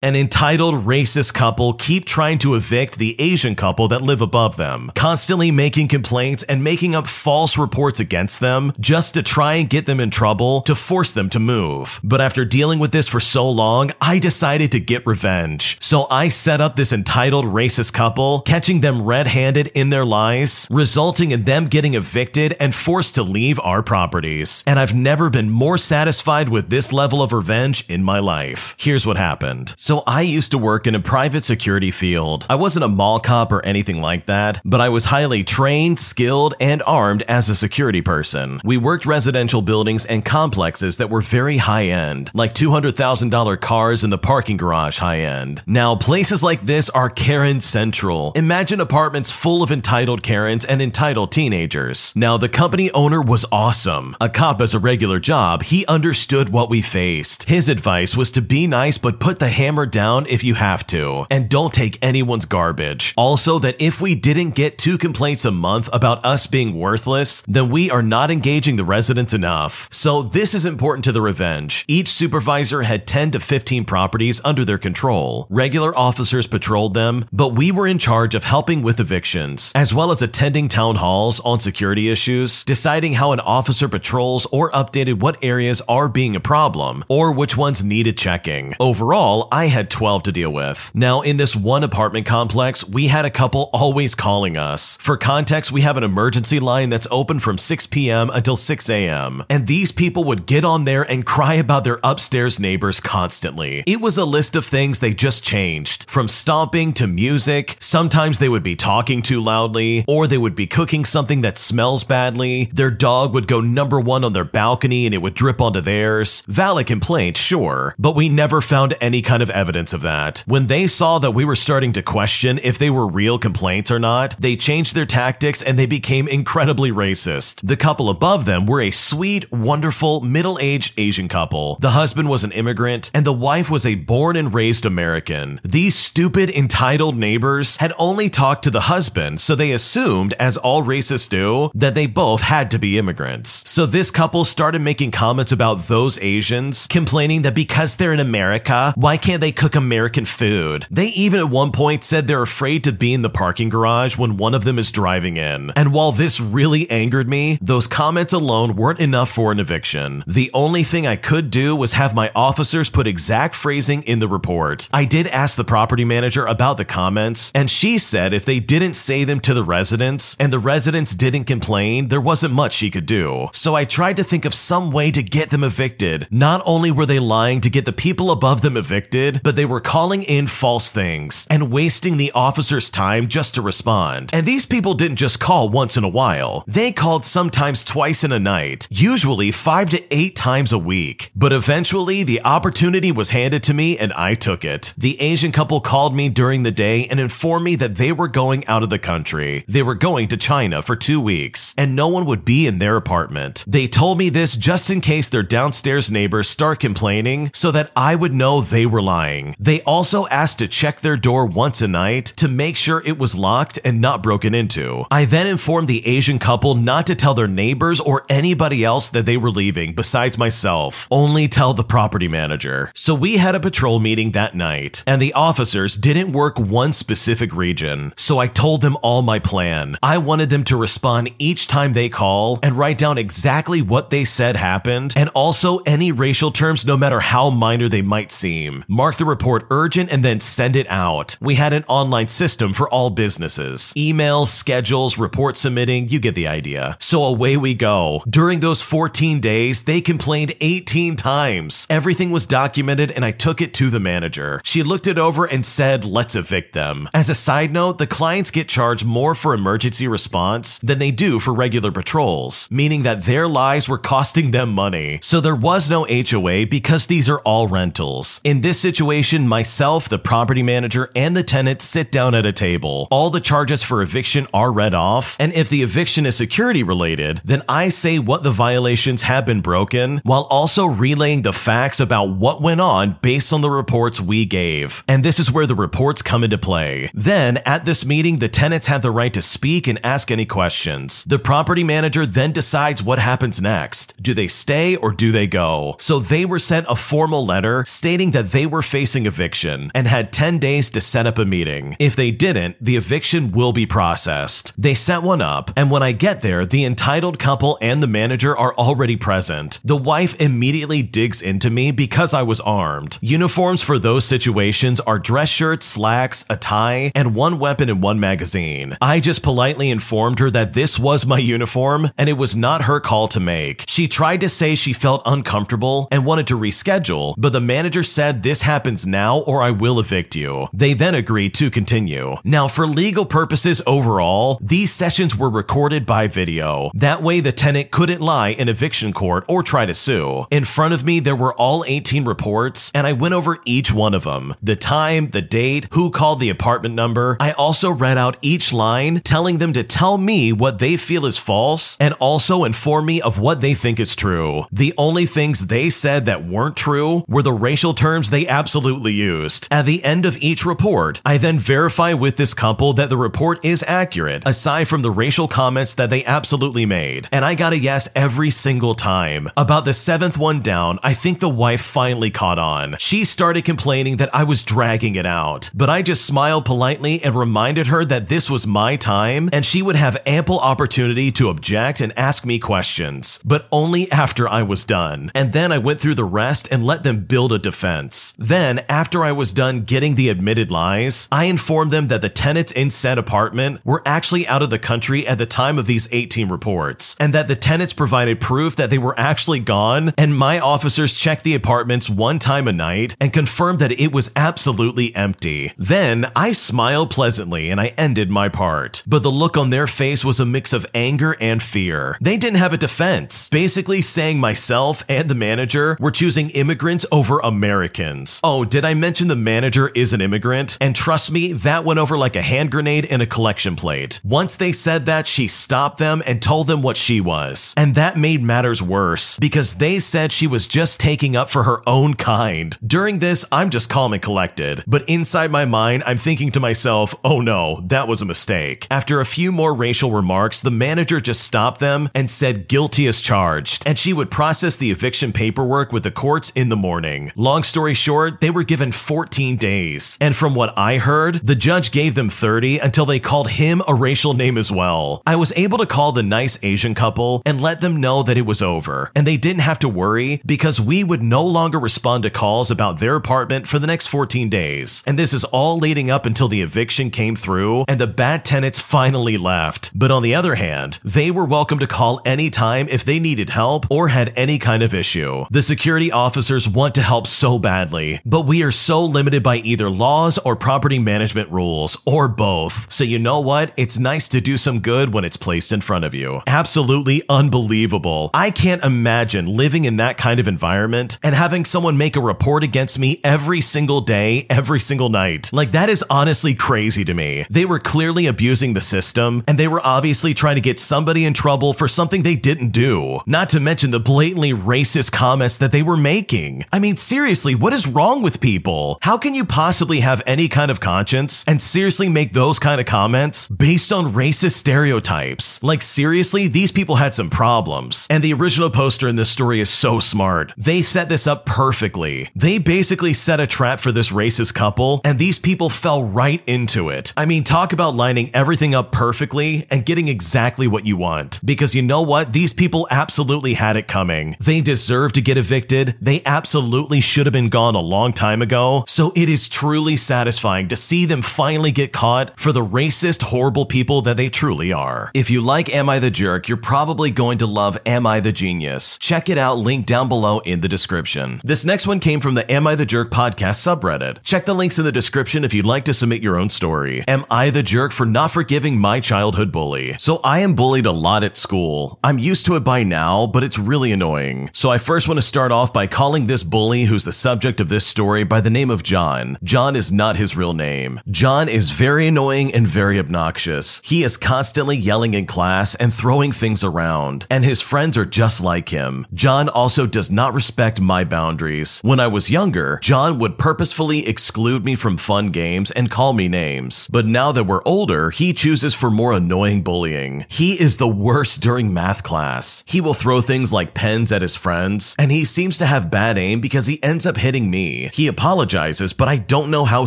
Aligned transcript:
An 0.00 0.14
entitled 0.14 0.86
racist 0.86 1.34
couple 1.34 1.72
keep 1.72 2.04
trying 2.04 2.38
to 2.38 2.54
evict 2.54 2.98
the 2.98 3.20
Asian 3.20 3.56
couple 3.56 3.88
that 3.88 4.00
live 4.00 4.20
above 4.20 4.56
them, 4.56 4.92
constantly 4.94 5.50
making 5.50 5.88
complaints 5.88 6.44
and 6.44 6.62
making 6.62 6.94
up 6.94 7.08
false 7.08 7.58
reports 7.58 7.98
against 7.98 8.38
them 8.38 8.72
just 8.78 9.14
to 9.14 9.24
try 9.24 9.54
and 9.54 9.68
get 9.68 9.86
them 9.86 9.98
in 9.98 10.08
trouble 10.08 10.60
to 10.60 10.76
force 10.76 11.10
them 11.10 11.28
to 11.30 11.40
move. 11.40 11.98
But 12.04 12.20
after 12.20 12.44
dealing 12.44 12.78
with 12.78 12.92
this 12.92 13.08
for 13.08 13.18
so 13.18 13.50
long, 13.50 13.90
I 14.00 14.20
decided 14.20 14.70
to 14.70 14.78
get 14.78 15.04
revenge. 15.04 15.78
So 15.80 16.06
I 16.12 16.28
set 16.28 16.60
up 16.60 16.76
this 16.76 16.92
entitled 16.92 17.46
racist 17.46 17.92
couple, 17.92 18.42
catching 18.42 18.82
them 18.82 19.02
red-handed 19.02 19.66
in 19.74 19.90
their 19.90 20.04
lies, 20.04 20.68
resulting 20.70 21.32
in 21.32 21.42
them 21.42 21.66
getting 21.66 21.94
evicted 21.94 22.54
and 22.60 22.72
forced 22.72 23.16
to 23.16 23.24
leave 23.24 23.58
our 23.64 23.82
properties. 23.82 24.62
And 24.64 24.78
I've 24.78 24.94
never 24.94 25.28
been 25.28 25.50
more 25.50 25.76
satisfied 25.76 26.50
with 26.50 26.70
this 26.70 26.92
level 26.92 27.20
of 27.20 27.32
revenge 27.32 27.84
in 27.88 28.04
my 28.04 28.20
life. 28.20 28.76
Here's 28.78 29.04
what 29.04 29.16
happened. 29.16 29.74
So 29.88 30.02
I 30.06 30.20
used 30.20 30.50
to 30.50 30.58
work 30.58 30.86
in 30.86 30.94
a 30.94 31.00
private 31.00 31.44
security 31.44 31.90
field. 31.90 32.44
I 32.50 32.56
wasn't 32.56 32.84
a 32.84 32.88
mall 32.88 33.20
cop 33.20 33.50
or 33.50 33.64
anything 33.64 34.02
like 34.02 34.26
that, 34.26 34.60
but 34.62 34.82
I 34.82 34.90
was 34.90 35.06
highly 35.06 35.42
trained, 35.44 35.98
skilled, 35.98 36.52
and 36.60 36.82
armed 36.82 37.22
as 37.22 37.48
a 37.48 37.54
security 37.54 38.02
person. 38.02 38.60
We 38.62 38.76
worked 38.76 39.06
residential 39.06 39.62
buildings 39.62 40.04
and 40.04 40.22
complexes 40.22 40.98
that 40.98 41.08
were 41.08 41.22
very 41.22 41.56
high 41.56 41.86
end, 41.86 42.30
like 42.34 42.52
$200,000 42.52 43.60
cars 43.62 44.04
in 44.04 44.10
the 44.10 44.18
parking 44.18 44.58
garage 44.58 44.98
high 44.98 45.20
end. 45.20 45.62
Now, 45.66 45.96
places 45.96 46.42
like 46.42 46.66
this 46.66 46.90
are 46.90 47.08
Karen 47.08 47.62
Central. 47.62 48.32
Imagine 48.34 48.82
apartments 48.82 49.32
full 49.32 49.62
of 49.62 49.70
entitled 49.72 50.22
Karens 50.22 50.66
and 50.66 50.82
entitled 50.82 51.32
teenagers. 51.32 52.12
Now, 52.14 52.36
the 52.36 52.50
company 52.50 52.90
owner 52.90 53.22
was 53.22 53.46
awesome. 53.50 54.18
A 54.20 54.28
cop 54.28 54.60
as 54.60 54.74
a 54.74 54.78
regular 54.78 55.18
job, 55.18 55.62
he 55.62 55.86
understood 55.86 56.50
what 56.50 56.68
we 56.68 56.82
faced. 56.82 57.44
His 57.44 57.70
advice 57.70 58.14
was 58.14 58.30
to 58.32 58.42
be 58.42 58.66
nice 58.66 58.98
but 58.98 59.18
put 59.18 59.38
the 59.38 59.48
hammer 59.48 59.77
down 59.86 60.26
if 60.26 60.44
you 60.44 60.54
have 60.54 60.86
to, 60.88 61.26
and 61.30 61.48
don't 61.48 61.72
take 61.72 61.98
anyone's 62.02 62.44
garbage. 62.44 63.14
Also, 63.16 63.58
that 63.58 63.76
if 63.80 64.00
we 64.00 64.14
didn't 64.14 64.50
get 64.50 64.78
two 64.78 64.98
complaints 64.98 65.44
a 65.44 65.50
month 65.50 65.88
about 65.92 66.24
us 66.24 66.46
being 66.46 66.78
worthless, 66.78 67.42
then 67.42 67.70
we 67.70 67.90
are 67.90 68.02
not 68.02 68.30
engaging 68.30 68.76
the 68.76 68.84
residents 68.84 69.34
enough. 69.34 69.88
So, 69.90 70.22
this 70.22 70.54
is 70.54 70.64
important 70.64 71.04
to 71.04 71.12
the 71.12 71.20
revenge. 71.20 71.84
Each 71.88 72.08
supervisor 72.08 72.82
had 72.82 73.06
10 73.06 73.32
to 73.32 73.40
15 73.40 73.84
properties 73.84 74.40
under 74.44 74.64
their 74.64 74.78
control. 74.78 75.46
Regular 75.50 75.96
officers 75.96 76.46
patrolled 76.46 76.94
them, 76.94 77.26
but 77.32 77.54
we 77.54 77.70
were 77.72 77.86
in 77.86 77.98
charge 77.98 78.34
of 78.34 78.44
helping 78.44 78.82
with 78.82 79.00
evictions, 79.00 79.72
as 79.74 79.94
well 79.94 80.10
as 80.10 80.22
attending 80.22 80.68
town 80.68 80.96
halls 80.96 81.40
on 81.40 81.60
security 81.60 82.10
issues, 82.10 82.62
deciding 82.64 83.14
how 83.14 83.32
an 83.32 83.40
officer 83.40 83.88
patrols 83.88 84.46
or 84.52 84.70
updated 84.72 85.20
what 85.20 85.42
areas 85.42 85.80
are 85.88 86.08
being 86.08 86.36
a 86.36 86.40
problem, 86.40 87.04
or 87.08 87.32
which 87.32 87.56
ones 87.56 87.84
needed 87.84 88.18
checking. 88.18 88.74
Overall, 88.80 89.48
I 89.52 89.66
had 89.68 89.90
12 89.90 90.24
to 90.24 90.32
deal 90.32 90.52
with. 90.52 90.90
Now, 90.94 91.20
in 91.20 91.36
this 91.36 91.54
one 91.56 91.84
apartment 91.84 92.26
complex, 92.26 92.86
we 92.86 93.08
had 93.08 93.24
a 93.24 93.30
couple 93.30 93.70
always 93.72 94.14
calling 94.14 94.56
us. 94.56 94.96
For 95.00 95.16
context, 95.16 95.72
we 95.72 95.82
have 95.82 95.96
an 95.96 96.04
emergency 96.04 96.60
line 96.60 96.90
that's 96.90 97.06
open 97.10 97.40
from 97.40 97.58
6 97.58 97.86
p.m. 97.88 98.30
until 98.30 98.56
6 98.56 98.90
a.m. 98.90 99.44
And 99.48 99.66
these 99.66 99.92
people 99.92 100.24
would 100.24 100.46
get 100.46 100.64
on 100.64 100.84
there 100.84 101.02
and 101.02 101.24
cry 101.26 101.54
about 101.54 101.84
their 101.84 101.98
upstairs 102.02 102.60
neighbors 102.60 103.00
constantly. 103.00 103.82
It 103.86 104.00
was 104.00 104.18
a 104.18 104.24
list 104.24 104.56
of 104.56 104.64
things 104.64 104.98
they 104.98 105.14
just 105.14 105.44
changed, 105.44 106.08
from 106.08 106.28
stomping 106.28 106.92
to 106.94 107.06
music. 107.06 107.76
Sometimes 107.80 108.38
they 108.38 108.48
would 108.48 108.62
be 108.62 108.76
talking 108.76 109.22
too 109.22 109.40
loudly, 109.40 110.04
or 110.06 110.26
they 110.26 110.38
would 110.38 110.54
be 110.54 110.66
cooking 110.66 111.04
something 111.04 111.40
that 111.42 111.58
smells 111.58 112.04
badly. 112.04 112.70
Their 112.72 112.90
dog 112.90 113.32
would 113.34 113.46
go 113.46 113.60
number 113.60 114.00
one 114.00 114.24
on 114.24 114.32
their 114.32 114.44
balcony 114.44 115.06
and 115.06 115.14
it 115.14 115.22
would 115.22 115.34
drip 115.34 115.60
onto 115.60 115.80
theirs. 115.80 116.42
Valid 116.46 116.86
complaint, 116.86 117.36
sure, 117.36 117.94
but 117.98 118.16
we 118.16 118.28
never 118.28 118.60
found 118.60 118.96
any 119.00 119.22
kind 119.22 119.42
of 119.42 119.50
evidence 119.58 119.92
of 119.92 120.02
that. 120.02 120.44
When 120.46 120.68
they 120.68 120.86
saw 120.86 121.18
that 121.18 121.32
we 121.32 121.44
were 121.44 121.56
starting 121.56 121.92
to 121.94 122.02
question 122.02 122.58
if 122.62 122.78
they 122.78 122.90
were 122.90 123.06
real 123.06 123.38
complaints 123.38 123.90
or 123.90 123.98
not, 123.98 124.36
they 124.38 124.56
changed 124.56 124.94
their 124.94 125.06
tactics 125.06 125.60
and 125.62 125.78
they 125.78 125.86
became 125.86 126.28
incredibly 126.28 126.92
racist. 126.92 127.66
The 127.66 127.76
couple 127.76 128.08
above 128.08 128.44
them 128.44 128.66
were 128.66 128.80
a 128.80 128.90
sweet, 128.90 129.50
wonderful, 129.50 130.20
middle 130.20 130.58
aged 130.60 130.94
Asian 130.96 131.28
couple. 131.28 131.76
The 131.80 131.90
husband 131.90 132.30
was 132.30 132.44
an 132.44 132.52
immigrant 132.52 133.10
and 133.12 133.26
the 133.26 133.32
wife 133.32 133.70
was 133.70 133.84
a 133.84 133.96
born 133.96 134.36
and 134.36 134.54
raised 134.54 134.86
American. 134.86 135.60
These 135.64 135.96
stupid, 135.96 136.50
entitled 136.50 137.16
neighbors 137.16 137.78
had 137.78 137.92
only 137.98 138.28
talked 138.30 138.62
to 138.64 138.70
the 138.70 138.82
husband, 138.82 139.40
so 139.40 139.54
they 139.54 139.72
assumed, 139.72 140.34
as 140.34 140.56
all 140.56 140.82
racists 140.82 141.28
do, 141.28 141.70
that 141.74 141.94
they 141.94 142.06
both 142.06 142.42
had 142.42 142.70
to 142.70 142.78
be 142.78 142.98
immigrants. 142.98 143.68
So 143.68 143.86
this 143.86 144.10
couple 144.10 144.44
started 144.44 144.82
making 144.82 145.10
comments 145.10 145.52
about 145.52 145.80
those 145.88 146.18
Asians, 146.18 146.86
complaining 146.86 147.42
that 147.42 147.54
because 147.54 147.96
they're 147.96 148.12
in 148.12 148.20
America, 148.20 148.92
why 148.96 149.16
can't 149.16 149.40
they 149.40 149.47
cook 149.52 149.74
American 149.74 150.24
food? 150.24 150.86
They 150.90 151.06
even 151.08 151.40
at 151.40 151.50
one 151.50 151.72
point 151.72 152.04
said 152.04 152.26
they're 152.26 152.42
afraid 152.42 152.84
to 152.84 152.92
be 152.92 153.12
in 153.12 153.22
the 153.22 153.30
parking 153.30 153.68
garage 153.68 154.16
when 154.16 154.36
one 154.36 154.54
of 154.54 154.64
them 154.64 154.78
is 154.78 154.92
driving 154.92 155.36
in. 155.36 155.70
And 155.76 155.92
while 155.92 156.12
this 156.12 156.40
really 156.40 156.90
angered 156.90 157.28
me, 157.28 157.58
those 157.60 157.86
comments 157.86 158.32
alone 158.32 158.76
weren't 158.76 159.00
enough 159.00 159.30
for 159.30 159.52
an 159.52 159.60
eviction. 159.60 160.24
The 160.26 160.50
only 160.54 160.82
thing 160.82 161.06
I 161.06 161.16
could 161.16 161.50
do 161.50 161.74
was 161.76 161.94
have 161.94 162.14
my 162.14 162.30
officers 162.34 162.90
put 162.90 163.06
exact 163.06 163.54
phrasing 163.54 164.02
in 164.02 164.18
the 164.18 164.28
report. 164.28 164.88
I 164.92 165.04
did 165.04 165.26
ask 165.28 165.56
the 165.56 165.64
property 165.64 166.04
manager 166.04 166.46
about 166.46 166.76
the 166.76 166.84
comments, 166.84 167.52
and 167.54 167.70
she 167.70 167.98
said 167.98 168.32
if 168.32 168.44
they 168.44 168.60
didn't 168.60 168.94
say 168.94 169.24
them 169.24 169.40
to 169.40 169.54
the 169.54 169.64
residents 169.64 170.36
and 170.40 170.52
the 170.52 170.58
residents 170.58 171.14
didn't 171.14 171.44
complain, 171.44 172.08
there 172.08 172.20
wasn't 172.20 172.54
much 172.54 172.74
she 172.74 172.90
could 172.90 173.06
do. 173.06 173.48
So 173.52 173.74
I 173.74 173.84
tried 173.84 174.16
to 174.16 174.24
think 174.24 174.44
of 174.44 174.54
some 174.54 174.90
way 174.90 175.10
to 175.10 175.22
get 175.22 175.50
them 175.50 175.64
evicted. 175.64 176.26
Not 176.30 176.62
only 176.64 176.90
were 176.90 177.06
they 177.06 177.18
lying 177.18 177.60
to 177.60 177.70
get 177.70 177.84
the 177.84 177.92
people 177.92 178.30
above 178.30 178.62
them 178.62 178.76
evicted, 178.76 179.37
but 179.42 179.56
they 179.56 179.64
were 179.64 179.80
calling 179.80 180.22
in 180.22 180.46
false 180.46 180.92
things 180.92 181.46
and 181.50 181.70
wasting 181.70 182.16
the 182.16 182.32
officer's 182.32 182.90
time 182.90 183.28
just 183.28 183.54
to 183.54 183.62
respond. 183.62 184.30
And 184.32 184.46
these 184.46 184.66
people 184.66 184.94
didn't 184.94 185.16
just 185.16 185.40
call 185.40 185.68
once 185.68 185.96
in 185.96 186.04
a 186.04 186.08
while. 186.08 186.64
They 186.66 186.92
called 186.92 187.24
sometimes 187.24 187.84
twice 187.84 188.24
in 188.24 188.32
a 188.32 188.38
night, 188.38 188.86
usually 188.90 189.50
five 189.50 189.90
to 189.90 190.14
eight 190.14 190.36
times 190.36 190.72
a 190.72 190.78
week. 190.78 191.30
But 191.34 191.52
eventually, 191.52 192.22
the 192.22 192.42
opportunity 192.44 193.12
was 193.12 193.30
handed 193.30 193.62
to 193.64 193.74
me 193.74 193.98
and 193.98 194.12
I 194.12 194.34
took 194.34 194.64
it. 194.64 194.94
The 194.96 195.20
Asian 195.20 195.52
couple 195.52 195.80
called 195.80 196.14
me 196.14 196.28
during 196.28 196.62
the 196.62 196.70
day 196.70 197.06
and 197.06 197.20
informed 197.20 197.64
me 197.64 197.76
that 197.76 197.96
they 197.96 198.12
were 198.12 198.28
going 198.28 198.66
out 198.66 198.82
of 198.82 198.90
the 198.90 198.98
country. 198.98 199.64
They 199.68 199.82
were 199.82 199.94
going 199.94 200.28
to 200.28 200.36
China 200.36 200.82
for 200.82 200.96
two 200.96 201.20
weeks 201.20 201.74
and 201.76 201.94
no 201.94 202.08
one 202.08 202.26
would 202.26 202.44
be 202.44 202.66
in 202.66 202.78
their 202.78 202.96
apartment. 202.96 203.64
They 203.66 203.86
told 203.86 204.18
me 204.18 204.28
this 204.28 204.56
just 204.56 204.90
in 204.90 205.00
case 205.00 205.28
their 205.28 205.42
downstairs 205.42 206.10
neighbors 206.10 206.48
start 206.48 206.80
complaining 206.80 207.50
so 207.54 207.70
that 207.70 207.90
I 207.96 208.14
would 208.14 208.34
know 208.34 208.60
they 208.60 208.86
were 208.86 209.02
lying. 209.02 209.27
They 209.58 209.82
also 209.82 210.26
asked 210.28 210.58
to 210.60 210.68
check 210.68 211.00
their 211.00 211.16
door 211.16 211.46
once 211.46 211.82
a 211.82 211.88
night 211.88 212.26
to 212.36 212.48
make 212.48 212.76
sure 212.76 213.02
it 213.04 213.18
was 213.18 213.36
locked 213.36 213.78
and 213.84 214.00
not 214.00 214.22
broken 214.22 214.54
into. 214.54 215.04
I 215.10 215.24
then 215.24 215.46
informed 215.46 215.88
the 215.88 216.06
Asian 216.06 216.38
couple 216.38 216.74
not 216.74 217.06
to 217.06 217.14
tell 217.14 217.34
their 217.34 217.46
neighbors 217.46 218.00
or 218.00 218.24
anybody 218.28 218.84
else 218.84 219.10
that 219.10 219.26
they 219.26 219.36
were 219.36 219.50
leaving 219.50 219.94
besides 219.94 220.38
myself. 220.38 221.06
Only 221.10 221.46
tell 221.48 221.74
the 221.74 221.84
property 221.84 222.28
manager. 222.28 222.90
So 222.94 223.14
we 223.14 223.36
had 223.36 223.54
a 223.54 223.60
patrol 223.60 224.00
meeting 224.00 224.32
that 224.32 224.54
night, 224.54 225.02
and 225.06 225.20
the 225.20 225.34
officers 225.34 225.96
didn't 225.96 226.32
work 226.32 226.58
one 226.58 226.92
specific 226.92 227.54
region. 227.54 228.14
So 228.16 228.38
I 228.38 228.46
told 228.46 228.80
them 228.80 228.96
all 229.02 229.22
my 229.22 229.38
plan. 229.38 229.96
I 230.02 230.18
wanted 230.18 230.48
them 230.48 230.64
to 230.64 230.76
respond 230.76 231.30
each 231.38 231.66
time 231.66 231.92
they 231.92 232.08
call 232.08 232.58
and 232.62 232.76
write 232.76 232.98
down 232.98 233.18
exactly 233.18 233.82
what 233.82 234.10
they 234.10 234.24
said 234.24 234.56
happened 234.56 235.12
and 235.16 235.28
also 235.34 235.78
any 235.78 236.12
racial 236.12 236.50
terms 236.50 236.86
no 236.86 236.96
matter 236.96 237.20
how 237.20 237.50
minor 237.50 237.88
they 237.88 238.02
might 238.02 238.32
seem. 238.32 238.84
Mark 238.88 239.17
the 239.18 239.24
report 239.24 239.66
urgent 239.70 240.10
and 240.10 240.24
then 240.24 240.40
send 240.40 240.76
it 240.76 240.88
out. 240.88 241.36
We 241.40 241.56
had 241.56 241.72
an 241.72 241.84
online 241.88 242.28
system 242.28 242.72
for 242.72 242.88
all 242.88 243.10
businesses. 243.10 243.92
Emails, 243.96 244.48
schedules, 244.48 245.18
report 245.18 245.56
submitting, 245.56 246.08
you 246.08 246.20
get 246.20 246.34
the 246.34 246.48
idea. 246.48 246.96
So 247.00 247.24
away 247.24 247.56
we 247.56 247.74
go. 247.74 248.22
During 248.28 248.60
those 248.60 248.82
14 248.82 249.40
days, 249.40 249.82
they 249.82 250.00
complained 250.00 250.54
18 250.60 251.16
times. 251.16 251.86
Everything 251.90 252.30
was 252.30 252.46
documented 252.46 253.10
and 253.10 253.24
I 253.24 253.32
took 253.32 253.60
it 253.60 253.74
to 253.74 253.90
the 253.90 254.00
manager. 254.00 254.60
She 254.64 254.82
looked 254.82 255.06
it 255.06 255.18
over 255.18 255.44
and 255.44 255.66
said, 255.66 256.04
let's 256.04 256.36
evict 256.36 256.72
them. 256.72 257.08
As 257.12 257.28
a 257.28 257.34
side 257.34 257.72
note, 257.72 257.98
the 257.98 258.06
clients 258.06 258.50
get 258.50 258.68
charged 258.68 259.04
more 259.04 259.34
for 259.34 259.54
emergency 259.54 260.06
response 260.08 260.78
than 260.78 260.98
they 260.98 261.10
do 261.10 261.40
for 261.40 261.52
regular 261.52 261.90
patrols, 261.90 262.68
meaning 262.70 263.02
that 263.02 263.24
their 263.24 263.48
lies 263.48 263.88
were 263.88 263.98
costing 263.98 264.50
them 264.50 264.70
money. 264.70 265.18
So 265.22 265.40
there 265.40 265.56
was 265.56 265.90
no 265.90 266.06
HOA 266.08 266.66
because 266.66 267.06
these 267.06 267.28
are 267.28 267.40
all 267.40 267.68
rentals. 267.68 268.40
In 268.44 268.60
this 268.60 268.80
situation, 268.80 268.97
myself, 268.98 270.08
the 270.08 270.18
property 270.18 270.62
manager, 270.62 271.10
and 271.14 271.36
the 271.36 271.42
tenant 271.42 271.82
sit 271.82 272.10
down 272.10 272.34
at 272.34 272.46
a 272.46 272.52
table. 272.52 273.08
All 273.10 273.30
the 273.30 273.40
charges 273.40 273.82
for 273.82 274.02
eviction 274.02 274.46
are 274.52 274.72
read 274.72 274.94
off, 274.94 275.36
and 275.38 275.52
if 275.52 275.68
the 275.68 275.82
eviction 275.82 276.26
is 276.26 276.36
security 276.36 276.82
related, 276.82 277.40
then 277.44 277.62
I 277.68 277.90
say 277.90 278.18
what 278.18 278.42
the 278.42 278.50
violations 278.50 279.22
have 279.22 279.46
been 279.46 279.60
broken 279.60 280.20
while 280.24 280.46
also 280.50 280.86
relaying 280.86 281.42
the 281.42 281.52
facts 281.52 282.00
about 282.00 282.30
what 282.30 282.62
went 282.62 282.80
on 282.80 283.18
based 283.22 283.52
on 283.52 283.60
the 283.60 283.70
reports 283.70 284.20
we 284.20 284.44
gave. 284.44 285.04
And 285.06 285.24
this 285.24 285.38
is 285.38 285.50
where 285.50 285.66
the 285.66 285.74
reports 285.74 286.22
come 286.22 286.42
into 286.44 286.58
play. 286.58 287.10
Then, 287.14 287.58
at 287.58 287.84
this 287.84 288.04
meeting, 288.04 288.38
the 288.38 288.48
tenants 288.48 288.86
have 288.86 289.02
the 289.02 289.10
right 289.10 289.32
to 289.34 289.42
speak 289.42 289.86
and 289.86 290.04
ask 290.04 290.30
any 290.30 290.46
questions. 290.46 291.24
The 291.24 291.38
property 291.38 291.84
manager 291.84 292.26
then 292.26 292.52
decides 292.52 293.02
what 293.02 293.18
happens 293.18 293.60
next. 293.60 294.22
Do 294.22 294.34
they 294.34 294.48
stay 294.48 294.96
or 294.96 295.12
do 295.12 295.32
they 295.32 295.46
go? 295.46 295.96
So 295.98 296.18
they 296.18 296.44
were 296.44 296.58
sent 296.58 296.86
a 296.88 296.96
formal 296.96 297.44
letter 297.44 297.84
stating 297.86 298.30
that 298.32 298.50
they 298.50 298.66
were 298.66 298.82
facing 298.88 299.26
eviction 299.26 299.92
and 299.94 300.08
had 300.08 300.32
10 300.32 300.58
days 300.58 300.90
to 300.90 301.00
set 301.00 301.26
up 301.26 301.38
a 301.38 301.44
meeting. 301.44 301.96
If 301.98 302.16
they 302.16 302.30
didn't, 302.30 302.76
the 302.80 302.96
eviction 302.96 303.52
will 303.52 303.72
be 303.72 303.86
processed. 303.86 304.72
They 304.76 304.94
set 304.94 305.22
one 305.22 305.42
up, 305.42 305.70
and 305.76 305.90
when 305.90 306.02
I 306.02 306.12
get 306.12 306.42
there, 306.42 306.64
the 306.66 306.84
entitled 306.84 307.38
couple 307.38 307.78
and 307.80 308.02
the 308.02 308.06
manager 308.06 308.56
are 308.56 308.74
already 308.74 309.16
present. 309.16 309.80
The 309.84 309.96
wife 309.96 310.34
immediately 310.40 311.02
digs 311.02 311.42
into 311.42 311.70
me 311.70 311.90
because 311.90 312.34
I 312.34 312.42
was 312.42 312.60
armed. 312.60 313.18
Uniforms 313.20 313.82
for 313.82 313.98
those 313.98 314.24
situations 314.24 315.00
are 315.00 315.18
dress 315.18 315.48
shirts, 315.48 315.86
slacks, 315.86 316.44
a 316.48 316.56
tie, 316.56 317.12
and 317.14 317.34
one 317.34 317.58
weapon 317.58 317.88
and 317.88 318.02
one 318.02 318.18
magazine. 318.18 318.96
I 319.00 319.20
just 319.20 319.42
politely 319.42 319.90
informed 319.90 320.38
her 320.38 320.50
that 320.50 320.72
this 320.72 320.98
was 320.98 321.26
my 321.26 321.38
uniform 321.38 322.10
and 322.16 322.28
it 322.28 322.38
was 322.38 322.56
not 322.56 322.82
her 322.82 323.00
call 323.00 323.28
to 323.28 323.40
make. 323.40 323.84
She 323.86 324.08
tried 324.08 324.40
to 324.40 324.48
say 324.48 324.74
she 324.74 324.92
felt 324.92 325.22
uncomfortable 325.26 326.08
and 326.10 326.24
wanted 326.24 326.46
to 326.48 326.58
reschedule, 326.58 327.34
but 327.36 327.52
the 327.52 327.60
manager 327.60 328.02
said 328.02 328.42
this 328.42 328.62
happens 328.78 329.04
now 329.04 329.40
or 329.40 329.60
I 329.60 329.72
will 329.72 329.98
evict 329.98 330.36
you. 330.36 330.68
They 330.72 330.92
then 330.92 331.16
agreed 331.16 331.52
to 331.54 331.68
continue. 331.68 332.36
Now, 332.44 332.68
for 332.68 332.86
legal 332.86 333.26
purposes 333.26 333.82
overall, 333.88 334.56
these 334.60 334.92
sessions 334.92 335.34
were 335.34 335.50
recorded 335.50 336.06
by 336.06 336.28
video. 336.28 336.92
That 336.94 337.20
way, 337.20 337.40
the 337.40 337.50
tenant 337.50 337.90
couldn't 337.90 338.20
lie 338.20 338.50
in 338.50 338.68
eviction 338.68 339.12
court 339.12 339.44
or 339.48 339.64
try 339.64 339.84
to 339.84 339.94
sue. 339.94 340.46
In 340.52 340.64
front 340.64 340.94
of 340.94 341.04
me, 341.04 341.18
there 341.18 341.34
were 341.34 341.54
all 341.54 341.84
18 341.88 342.24
reports, 342.24 342.92
and 342.94 343.04
I 343.04 343.14
went 343.14 343.34
over 343.34 343.58
each 343.64 343.92
one 343.92 344.14
of 344.14 344.22
them 344.22 344.54
the 344.62 344.76
time, 344.76 345.26
the 345.26 345.42
date, 345.42 345.88
who 345.90 346.12
called 346.12 346.38
the 346.38 346.48
apartment 346.48 346.94
number. 346.94 347.36
I 347.40 347.50
also 347.50 347.90
read 347.90 348.16
out 348.16 348.36
each 348.42 348.72
line, 348.72 349.22
telling 349.24 349.58
them 349.58 349.72
to 349.72 349.82
tell 349.82 350.18
me 350.18 350.52
what 350.52 350.78
they 350.78 350.96
feel 350.96 351.26
is 351.26 351.36
false 351.36 351.96
and 351.98 352.14
also 352.20 352.62
inform 352.62 353.06
me 353.06 353.20
of 353.20 353.40
what 353.40 353.60
they 353.60 353.74
think 353.74 353.98
is 353.98 354.14
true. 354.14 354.66
The 354.70 354.94
only 354.96 355.26
things 355.26 355.66
they 355.66 355.90
said 355.90 356.26
that 356.26 356.44
weren't 356.44 356.76
true 356.76 357.24
were 357.26 357.42
the 357.42 357.52
racial 357.52 357.92
terms 357.92 358.30
they 358.30 358.46
absolutely 358.46 358.67
used. 358.74 359.68
At 359.70 359.86
the 359.86 360.04
end 360.04 360.26
of 360.26 360.36
each 360.38 360.64
report, 360.64 361.20
I 361.24 361.38
then 361.38 361.58
verify 361.58 362.12
with 362.12 362.36
this 362.36 362.54
couple 362.54 362.92
that 362.94 363.08
the 363.08 363.16
report 363.16 363.64
is 363.64 363.84
accurate, 363.86 364.42
aside 364.46 364.88
from 364.88 365.02
the 365.02 365.10
racial 365.10 365.48
comments 365.48 365.94
that 365.94 366.10
they 366.10 366.24
absolutely 366.24 366.86
made. 366.86 367.28
And 367.32 367.44
I 367.44 367.54
got 367.54 367.72
a 367.72 367.78
yes 367.78 368.08
every 368.14 368.50
single 368.50 368.94
time. 368.94 369.48
About 369.56 369.84
the 369.84 369.94
seventh 369.94 370.36
one 370.36 370.60
down, 370.60 370.98
I 371.02 371.14
think 371.14 371.40
the 371.40 371.48
wife 371.48 371.80
finally 371.80 372.30
caught 372.30 372.58
on. 372.58 372.96
She 372.98 373.24
started 373.24 373.64
complaining 373.64 374.18
that 374.18 374.34
I 374.34 374.44
was 374.44 374.62
dragging 374.62 375.14
it 375.14 375.26
out, 375.26 375.70
but 375.74 375.90
I 375.90 376.02
just 376.02 376.26
smiled 376.26 376.64
politely 376.64 377.22
and 377.22 377.34
reminded 377.34 377.88
her 377.88 378.04
that 378.04 378.28
this 378.28 378.50
was 378.50 378.66
my 378.66 378.96
time 378.96 379.48
and 379.52 379.64
she 379.64 379.82
would 379.82 379.96
have 379.96 380.22
ample 380.26 380.58
opportunity 380.58 381.32
to 381.32 381.48
object 381.48 382.00
and 382.00 382.18
ask 382.18 382.44
me 382.44 382.58
questions, 382.58 383.40
but 383.44 383.66
only 383.72 384.10
after 384.12 384.48
I 384.48 384.62
was 384.62 384.84
done. 384.84 385.30
And 385.34 385.52
then 385.52 385.72
I 385.72 385.78
went 385.78 386.00
through 386.00 386.14
the 386.16 386.24
rest 386.24 386.68
and 386.70 386.84
let 386.84 387.02
them 387.02 387.20
build 387.20 387.52
a 387.52 387.58
defense. 387.58 388.34
Then, 388.38 388.57
after 388.58 389.22
I 389.22 389.32
was 389.32 389.52
done 389.52 389.84
getting 389.84 390.14
the 390.14 390.28
admitted 390.28 390.70
lies, 390.70 391.28
I 391.30 391.44
informed 391.44 391.90
them 391.90 392.08
that 392.08 392.22
the 392.22 392.28
tenants 392.28 392.72
in 392.72 392.90
said 392.90 393.18
apartment 393.18 393.80
were 393.84 394.02
actually 394.04 394.48
out 394.48 394.62
of 394.62 394.70
the 394.70 394.78
country 394.78 395.26
at 395.26 395.38
the 395.38 395.46
time 395.46 395.78
of 395.78 395.86
these 395.86 396.08
18 396.10 396.48
reports, 396.48 397.14
and 397.20 397.32
that 397.34 397.46
the 397.46 397.56
tenants 397.56 397.92
provided 397.92 398.40
proof 398.40 398.74
that 398.76 398.90
they 398.90 398.98
were 398.98 399.14
actually 399.18 399.60
gone, 399.60 400.12
and 400.18 400.36
my 400.36 400.58
officers 400.58 401.14
checked 401.14 401.44
the 401.44 401.54
apartments 401.54 402.10
one 402.10 402.38
time 402.38 402.66
a 402.66 402.72
night 402.72 403.14
and 403.20 403.32
confirmed 403.32 403.78
that 403.78 403.92
it 403.92 404.12
was 404.12 404.32
absolutely 404.34 405.14
empty. 405.14 405.72
Then 405.76 406.30
I 406.34 406.52
smiled 406.52 407.10
pleasantly 407.10 407.70
and 407.70 407.80
I 407.80 407.94
ended 407.96 408.30
my 408.30 408.48
part. 408.48 409.02
But 409.06 409.22
the 409.22 409.30
look 409.30 409.56
on 409.56 409.70
their 409.70 409.86
face 409.86 410.24
was 410.24 410.40
a 410.40 410.44
mix 410.44 410.72
of 410.72 410.86
anger 410.94 411.36
and 411.40 411.62
fear. 411.62 412.18
They 412.20 412.36
didn't 412.36 412.58
have 412.58 412.72
a 412.72 412.78
defense, 412.78 413.48
basically 413.50 414.02
saying 414.02 414.40
myself 414.40 415.04
and 415.08 415.28
the 415.28 415.34
manager 415.34 415.96
were 416.00 416.10
choosing 416.10 416.50
immigrants 416.50 417.06
over 417.12 417.38
Americans. 417.40 418.40
Oh, 418.50 418.64
did 418.64 418.82
I 418.82 418.94
mention 418.94 419.28
the 419.28 419.36
manager 419.36 419.90
is 419.94 420.14
an 420.14 420.22
immigrant? 420.22 420.78
And 420.80 420.96
trust 420.96 421.30
me, 421.30 421.52
that 421.52 421.84
went 421.84 422.00
over 422.00 422.16
like 422.16 422.34
a 422.34 422.40
hand 422.40 422.70
grenade 422.70 423.04
in 423.04 423.20
a 423.20 423.26
collection 423.26 423.76
plate. 423.76 424.22
Once 424.24 424.56
they 424.56 424.72
said 424.72 425.04
that, 425.04 425.26
she 425.26 425.46
stopped 425.48 425.98
them 425.98 426.22
and 426.24 426.40
told 426.40 426.66
them 426.66 426.80
what 426.80 426.96
she 426.96 427.20
was. 427.20 427.74
And 427.76 427.94
that 427.94 428.16
made 428.16 428.42
matters 428.42 428.82
worse 428.82 429.38
because 429.38 429.74
they 429.74 429.98
said 429.98 430.32
she 430.32 430.46
was 430.46 430.66
just 430.66 430.98
taking 430.98 431.36
up 431.36 431.50
for 431.50 431.64
her 431.64 431.86
own 431.86 432.14
kind. 432.14 432.78
During 432.82 433.18
this, 433.18 433.44
I'm 433.52 433.68
just 433.68 433.90
calm 433.90 434.14
and 434.14 434.22
collected, 434.22 434.82
but 434.86 435.06
inside 435.06 435.50
my 435.50 435.66
mind, 435.66 436.02
I'm 436.06 436.16
thinking 436.16 436.50
to 436.52 436.58
myself, 436.58 437.14
oh 437.22 437.42
no, 437.42 437.82
that 437.88 438.08
was 438.08 438.22
a 438.22 438.24
mistake. 438.24 438.86
After 438.90 439.20
a 439.20 439.26
few 439.26 439.52
more 439.52 439.74
racial 439.74 440.10
remarks, 440.10 440.62
the 440.62 440.70
manager 440.70 441.20
just 441.20 441.42
stopped 441.42 441.80
them 441.80 442.08
and 442.14 442.30
said 442.30 442.66
guilty 442.66 443.06
as 443.08 443.20
charged, 443.20 443.82
and 443.84 443.98
she 443.98 444.14
would 444.14 444.30
process 444.30 444.78
the 444.78 444.90
eviction 444.90 445.34
paperwork 445.34 445.92
with 445.92 446.02
the 446.02 446.10
courts 446.10 446.48
in 446.54 446.70
the 446.70 446.76
morning. 446.76 447.30
Long 447.36 447.62
story 447.62 447.92
short, 447.92 448.37
they 448.40 448.50
were 448.50 448.62
given 448.62 448.92
14 448.92 449.56
days, 449.56 450.16
and 450.20 450.34
from 450.34 450.54
what 450.54 450.76
I 450.78 450.98
heard, 450.98 451.46
the 451.46 451.54
judge 451.54 451.90
gave 451.90 452.14
them 452.14 452.28
30 452.28 452.78
until 452.78 453.06
they 453.06 453.20
called 453.20 453.50
him 453.50 453.82
a 453.86 453.94
racial 453.94 454.34
name 454.34 454.56
as 454.56 454.70
well. 454.70 455.22
I 455.26 455.36
was 455.36 455.52
able 455.56 455.78
to 455.78 455.86
call 455.86 456.12
the 456.12 456.22
nice 456.22 456.58
Asian 456.62 456.94
couple 456.94 457.42
and 457.44 457.60
let 457.60 457.80
them 457.80 458.00
know 458.00 458.22
that 458.22 458.36
it 458.36 458.46
was 458.46 458.62
over, 458.62 459.10
and 459.14 459.26
they 459.26 459.36
didn't 459.36 459.62
have 459.62 459.78
to 459.80 459.88
worry 459.88 460.40
because 460.46 460.80
we 460.80 461.04
would 461.04 461.22
no 461.22 461.44
longer 461.44 461.78
respond 461.78 462.22
to 462.22 462.30
calls 462.30 462.70
about 462.70 462.98
their 462.98 463.16
apartment 463.16 463.66
for 463.66 463.78
the 463.78 463.86
next 463.86 464.06
14 464.06 464.48
days. 464.48 465.02
And 465.06 465.18
this 465.18 465.32
is 465.32 465.44
all 465.44 465.78
leading 465.78 466.10
up 466.10 466.26
until 466.26 466.48
the 466.48 466.62
eviction 466.62 467.10
came 467.10 467.36
through 467.36 467.84
and 467.88 468.00
the 468.00 468.06
bad 468.06 468.44
tenants 468.44 468.78
finally 468.78 469.36
left. 469.36 469.90
But 469.98 470.10
on 470.10 470.22
the 470.22 470.34
other 470.34 470.54
hand, 470.54 470.98
they 471.04 471.30
were 471.30 471.44
welcome 471.44 471.78
to 471.78 471.86
call 471.86 472.20
anytime 472.24 472.88
if 472.88 473.04
they 473.04 473.18
needed 473.18 473.50
help 473.50 473.86
or 473.90 474.08
had 474.08 474.32
any 474.36 474.58
kind 474.58 474.82
of 474.82 474.94
issue. 474.94 475.44
The 475.50 475.62
security 475.62 476.12
officers 476.12 476.68
want 476.68 476.94
to 476.96 477.02
help 477.02 477.26
so 477.26 477.58
badly, 477.58 478.20
but 478.28 478.42
we 478.42 478.62
are 478.62 478.70
so 478.70 479.02
limited 479.02 479.42
by 479.42 479.56
either 479.56 479.88
laws 479.88 480.36
or 480.36 480.54
property 480.54 480.98
management 480.98 481.50
rules, 481.50 481.96
or 482.04 482.28
both. 482.28 482.92
So 482.92 483.02
you 483.02 483.18
know 483.18 483.40
what? 483.40 483.72
It's 483.78 483.98
nice 483.98 484.28
to 484.28 484.40
do 484.42 484.58
some 484.58 484.80
good 484.80 485.14
when 485.14 485.24
it's 485.24 485.38
placed 485.38 485.72
in 485.72 485.80
front 485.80 486.04
of 486.04 486.14
you. 486.14 486.42
Absolutely 486.46 487.22
unbelievable. 487.30 488.30
I 488.34 488.50
can't 488.50 488.84
imagine 488.84 489.46
living 489.46 489.86
in 489.86 489.96
that 489.96 490.18
kind 490.18 490.38
of 490.38 490.46
environment 490.46 491.18
and 491.22 491.34
having 491.34 491.64
someone 491.64 491.96
make 491.96 492.16
a 492.16 492.20
report 492.20 492.62
against 492.62 492.98
me 492.98 493.18
every 493.24 493.62
single 493.62 494.02
day, 494.02 494.46
every 494.50 494.80
single 494.80 495.08
night. 495.08 495.50
Like 495.50 495.70
that 495.70 495.88
is 495.88 496.04
honestly 496.10 496.54
crazy 496.54 497.06
to 497.06 497.14
me. 497.14 497.46
They 497.48 497.64
were 497.64 497.78
clearly 497.78 498.26
abusing 498.26 498.74
the 498.74 498.82
system 498.82 499.42
and 499.48 499.58
they 499.58 499.68
were 499.68 499.80
obviously 499.82 500.34
trying 500.34 500.56
to 500.56 500.60
get 500.60 500.78
somebody 500.78 501.24
in 501.24 501.32
trouble 501.32 501.72
for 501.72 501.88
something 501.88 502.22
they 502.22 502.36
didn't 502.36 502.70
do. 502.70 503.20
Not 503.24 503.48
to 503.50 503.60
mention 503.60 503.90
the 503.90 504.00
blatantly 504.00 504.52
racist 504.52 505.12
comments 505.12 505.56
that 505.56 505.72
they 505.72 505.82
were 505.82 505.96
making. 505.96 506.66
I 506.70 506.78
mean, 506.78 506.96
seriously, 506.96 507.54
what 507.54 507.72
is 507.72 507.86
wrong 507.86 508.07
with 508.16 508.40
people? 508.40 508.98
How 509.02 509.18
can 509.18 509.34
you 509.34 509.44
possibly 509.44 510.00
have 510.00 510.22
any 510.26 510.48
kind 510.48 510.70
of 510.70 510.80
conscience 510.80 511.44
and 511.46 511.60
seriously 511.60 512.08
make 512.08 512.32
those 512.32 512.58
kind 512.58 512.80
of 512.80 512.86
comments 512.86 513.48
based 513.48 513.92
on 513.92 514.14
racist 514.14 514.52
stereotypes? 514.52 515.62
Like, 515.62 515.82
seriously, 515.82 516.48
these 516.48 516.72
people 516.72 516.96
had 516.96 517.14
some 517.14 517.28
problems. 517.28 518.06
And 518.08 518.24
the 518.24 518.32
original 518.32 518.70
poster 518.70 519.08
in 519.08 519.16
this 519.16 519.28
story 519.28 519.60
is 519.60 519.68
so 519.68 520.00
smart. 520.00 520.54
They 520.56 520.80
set 520.80 521.10
this 521.10 521.26
up 521.26 521.44
perfectly. 521.44 522.30
They 522.34 522.56
basically 522.56 523.12
set 523.12 523.40
a 523.40 523.46
trap 523.46 523.78
for 523.78 523.92
this 523.92 524.10
racist 524.10 524.54
couple, 524.54 525.02
and 525.04 525.18
these 525.18 525.38
people 525.38 525.68
fell 525.68 526.02
right 526.02 526.42
into 526.46 526.88
it. 526.88 527.12
I 527.14 527.26
mean, 527.26 527.44
talk 527.44 527.74
about 527.74 527.94
lining 527.94 528.34
everything 528.34 528.74
up 528.74 528.90
perfectly 528.90 529.66
and 529.70 529.84
getting 529.84 530.08
exactly 530.08 530.66
what 530.66 530.86
you 530.86 530.96
want. 530.96 531.40
Because 531.44 531.74
you 531.74 531.82
know 531.82 532.00
what? 532.00 532.32
These 532.32 532.54
people 532.54 532.88
absolutely 532.90 533.54
had 533.54 533.76
it 533.76 533.86
coming. 533.86 534.34
They 534.40 534.62
deserve 534.62 535.12
to 535.12 535.20
get 535.20 535.36
evicted. 535.36 535.96
They 536.00 536.22
absolutely 536.24 537.02
should 537.02 537.26
have 537.26 537.34
been 537.34 537.50
gone 537.50 537.74
a 537.74 537.80
long 537.80 537.97
time 538.12 538.42
ago. 538.42 538.84
So 538.86 539.12
it 539.14 539.28
is 539.28 539.48
truly 539.48 539.96
satisfying 539.96 540.68
to 540.68 540.76
see 540.76 541.04
them 541.04 541.22
finally 541.22 541.72
get 541.72 541.92
caught 541.92 542.38
for 542.38 542.52
the 542.52 542.64
racist, 542.64 543.24
horrible 543.24 543.66
people 543.66 544.02
that 544.02 544.16
they 544.16 544.28
truly 544.28 544.72
are. 544.72 545.10
If 545.14 545.30
you 545.30 545.40
like 545.40 545.68
Am 545.74 545.88
I 545.88 545.98
the 545.98 546.10
Jerk, 546.10 546.48
you're 546.48 546.56
probably 546.56 547.10
going 547.10 547.38
to 547.38 547.46
love 547.46 547.78
Am 547.84 548.06
I 548.06 548.20
the 548.20 548.32
Genius. 548.32 548.98
Check 548.98 549.28
it 549.28 549.38
out, 549.38 549.58
link 549.58 549.86
down 549.86 550.08
below 550.08 550.38
in 550.40 550.60
the 550.60 550.68
description. 550.68 551.40
This 551.44 551.64
next 551.64 551.86
one 551.86 552.00
came 552.00 552.20
from 552.20 552.34
the 552.34 552.50
Am 552.50 552.66
I 552.66 552.74
the 552.74 552.86
Jerk 552.86 553.10
podcast 553.10 553.58
subreddit. 553.58 554.22
Check 554.22 554.44
the 554.44 554.54
links 554.54 554.78
in 554.78 554.84
the 554.84 554.92
description 554.92 555.44
if 555.44 555.52
you'd 555.52 555.66
like 555.66 555.84
to 555.86 555.94
submit 555.94 556.22
your 556.22 556.38
own 556.38 556.50
story. 556.50 557.04
Am 557.08 557.24
I 557.30 557.50
the 557.50 557.62
jerk 557.62 557.92
for 557.92 558.06
not 558.06 558.30
forgiving 558.30 558.78
my 558.78 559.00
childhood 559.00 559.50
bully? 559.50 559.96
So 559.98 560.20
I 560.22 560.40
am 560.40 560.54
bullied 560.54 560.86
a 560.86 560.92
lot 560.92 561.24
at 561.24 561.36
school. 561.36 561.98
I'm 562.04 562.18
used 562.18 562.46
to 562.46 562.56
it 562.56 562.60
by 562.60 562.82
now, 562.82 563.26
but 563.26 563.42
it's 563.42 563.58
really 563.58 563.92
annoying. 563.92 564.50
So 564.52 564.70
I 564.70 564.78
first 564.78 565.08
want 565.08 565.18
to 565.18 565.22
start 565.22 565.52
off 565.52 565.72
by 565.72 565.86
calling 565.86 566.26
this 566.26 566.42
bully 566.42 566.84
who's 566.84 567.04
the 567.04 567.12
subject 567.12 567.60
of 567.60 567.68
this 567.68 567.86
story 567.88 568.22
by 568.24 568.40
the 568.40 568.50
name 568.50 568.70
of 568.70 568.82
John. 568.82 569.38
John 569.42 569.74
is 569.74 569.90
not 569.90 570.16
his 570.16 570.36
real 570.36 570.54
name. 570.54 571.00
John 571.10 571.48
is 571.48 571.70
very 571.70 572.06
annoying 572.06 572.54
and 572.54 572.66
very 572.66 572.98
obnoxious. 572.98 573.80
He 573.84 574.04
is 574.04 574.16
constantly 574.16 574.76
yelling 574.76 575.14
in 575.14 575.26
class 575.26 575.74
and 575.74 575.92
throwing 575.92 576.32
things 576.32 576.62
around, 576.62 577.26
and 577.30 577.44
his 577.44 577.62
friends 577.62 577.96
are 577.96 578.04
just 578.04 578.42
like 578.42 578.68
him. 578.68 579.06
John 579.14 579.48
also 579.48 579.86
does 579.86 580.10
not 580.10 580.34
respect 580.34 580.80
my 580.80 581.04
boundaries. 581.04 581.80
When 581.82 582.00
I 582.00 582.08
was 582.08 582.30
younger, 582.30 582.78
John 582.82 583.18
would 583.18 583.38
purposefully 583.38 584.06
exclude 584.06 584.64
me 584.64 584.76
from 584.76 584.96
fun 584.96 585.30
games 585.30 585.70
and 585.70 585.90
call 585.90 586.12
me 586.12 586.28
names. 586.28 586.88
But 586.92 587.06
now 587.06 587.32
that 587.32 587.44
we're 587.44 587.62
older, 587.64 588.10
he 588.10 588.32
chooses 588.32 588.74
for 588.74 588.90
more 588.90 589.12
annoying 589.12 589.62
bullying. 589.62 590.26
He 590.28 590.60
is 590.60 590.76
the 590.76 590.88
worst 590.88 591.40
during 591.40 591.72
math 591.72 592.02
class. 592.02 592.64
He 592.66 592.80
will 592.80 592.94
throw 592.94 593.20
things 593.20 593.52
like 593.52 593.74
pens 593.74 594.12
at 594.12 594.22
his 594.22 594.36
friends, 594.36 594.94
and 594.98 595.10
he 595.10 595.24
seems 595.24 595.56
to 595.58 595.66
have 595.66 595.90
bad 595.90 596.18
aim 596.18 596.40
because 596.40 596.66
he 596.66 596.82
ends 596.82 597.06
up 597.06 597.16
hitting 597.16 597.50
me. 597.50 597.77
He 597.86 598.06
apologizes, 598.06 598.92
but 598.92 599.08
I 599.08 599.16
don't 599.16 599.50
know 599.50 599.64
how 599.64 599.86